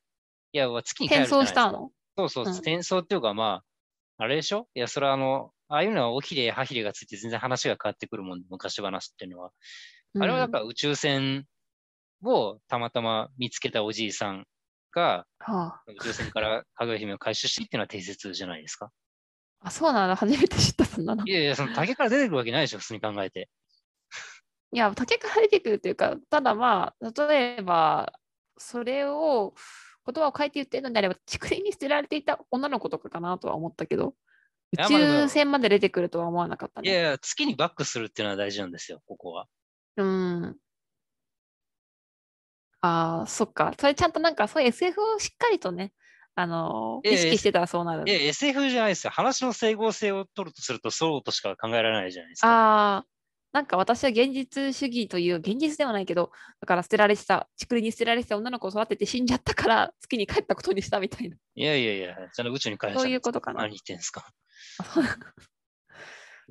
[0.52, 1.90] いや、月に帰る転じゃないですか送したの？
[2.16, 3.62] そうそう、うん転送っていうか、ま
[4.18, 4.68] あ、あれでしょ？
[4.74, 9.50] いや、それはあの、ああいうのは尾ひれ、歯ひれがついて全然話が変わってくるもん、昔話っていうのは。
[10.18, 11.44] あれはだから宇宙船
[12.22, 14.46] をたまたま見つけたおじいさん
[14.92, 18.90] が、うんは宇宙船からかぐや姫を回収してっていうのは定説じゃないですか？
[19.60, 20.16] あ、あ、そうなんだ。
[20.16, 21.26] 初めて知ったそんなの。
[21.26, 23.50] いやいや、その竹から出てくるわけないでしょ、普通に考えて。
[24.76, 28.12] いや、竹から出てくるっていうか、ただまあ、例えば、
[28.58, 29.54] それを
[30.04, 34.14] 言葉を変えて言ってるのであれば、竹林に捨てられていた女の子とかかなとは思ったけど、
[34.74, 36.90] 宇宙船まで出てくるとは思わなかったね。
[36.90, 39.46] いやいや、月にバックするっていうのは大事なんですよ、ここは。
[39.96, 40.56] うん。
[42.82, 43.72] ああ、そっか。
[43.80, 45.94] それちゃんとなんかそういう SF をしっかりとね、
[46.34, 48.12] あの意識してたらそうなるい。
[48.12, 49.10] や、SF じゃないですよ。
[49.10, 52.48] 話の整合性を取るとすると、そうとしか考えられないじゃないですか。
[52.48, 53.06] ああ、
[53.56, 56.30] なんか私は現実主義という、現実ではないけど、
[56.60, 61.38] だから捨てられてた、竹林に捨てられてた女の子を育てて死んじゃったから月に帰ったことにしたみたいな。
[61.54, 64.30] いやいやいや、ちゃんと宇宙に返したそういうことかな何言ってんすか。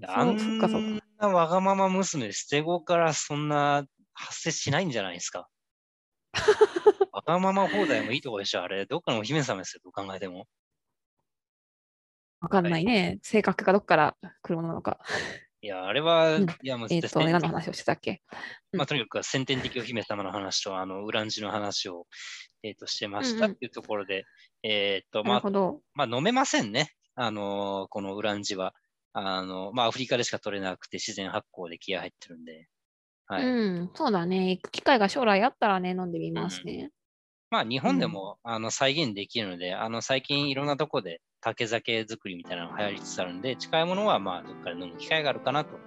[0.08, 0.82] あんそっかそっ
[1.20, 3.86] なわがまま娘、捨て子からそんな
[4.16, 5.48] 発生しないんじゃないですか。
[7.14, 8.88] わがまま放題もいいとこでしょ、あれ。
[8.88, 10.48] どっかのお姫様ですよ、どう考えても。
[12.42, 13.20] わかんないね。
[13.22, 15.00] 性格がどっから来るものなのか。
[15.66, 18.22] いや、あれは、うんいや、もうえっ、と、絶対何の話をしてたっけ？
[18.72, 22.06] まあ、とにかく先天的お姫様の話と、あの、ウランジの話を、
[22.62, 24.26] えっ、と、してましうんうんたっていうところで、
[24.62, 25.52] えっ、と、まあ。
[25.96, 26.92] まあ、飲めませんね。
[27.16, 28.76] あのーこのウランジは。
[29.14, 32.68] あのまあ、アフリカでしか取れなくて自然発酵で気合入ってるんで。
[33.26, 33.46] はい。
[33.46, 33.48] う
[33.86, 34.52] ん、そうだね。
[34.52, 36.92] 行く機会が将来あったらね、飲んでみますね。
[37.56, 45.80] まあ、日本でも、あの再現できるので、あの最近いろんなとこで竹酒作りみたいなのが流行りつつあるんで、近いものはまあどっかで飲む機会があるかなと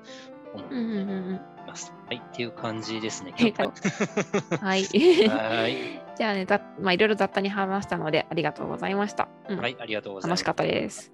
[0.55, 1.35] 思ってうんうんうんうん。
[1.35, 1.93] います。
[2.07, 3.35] はい、っていう感じですね。
[3.37, 3.53] はい
[4.63, 4.87] はい。
[5.29, 5.77] はい、
[6.17, 9.29] じゃあね、ざまあ、いろいろ雑多に話したので、ありがとうございました。
[9.51, 10.43] うんはい、ありがとうございます。
[10.43, 11.13] 楽しかったです。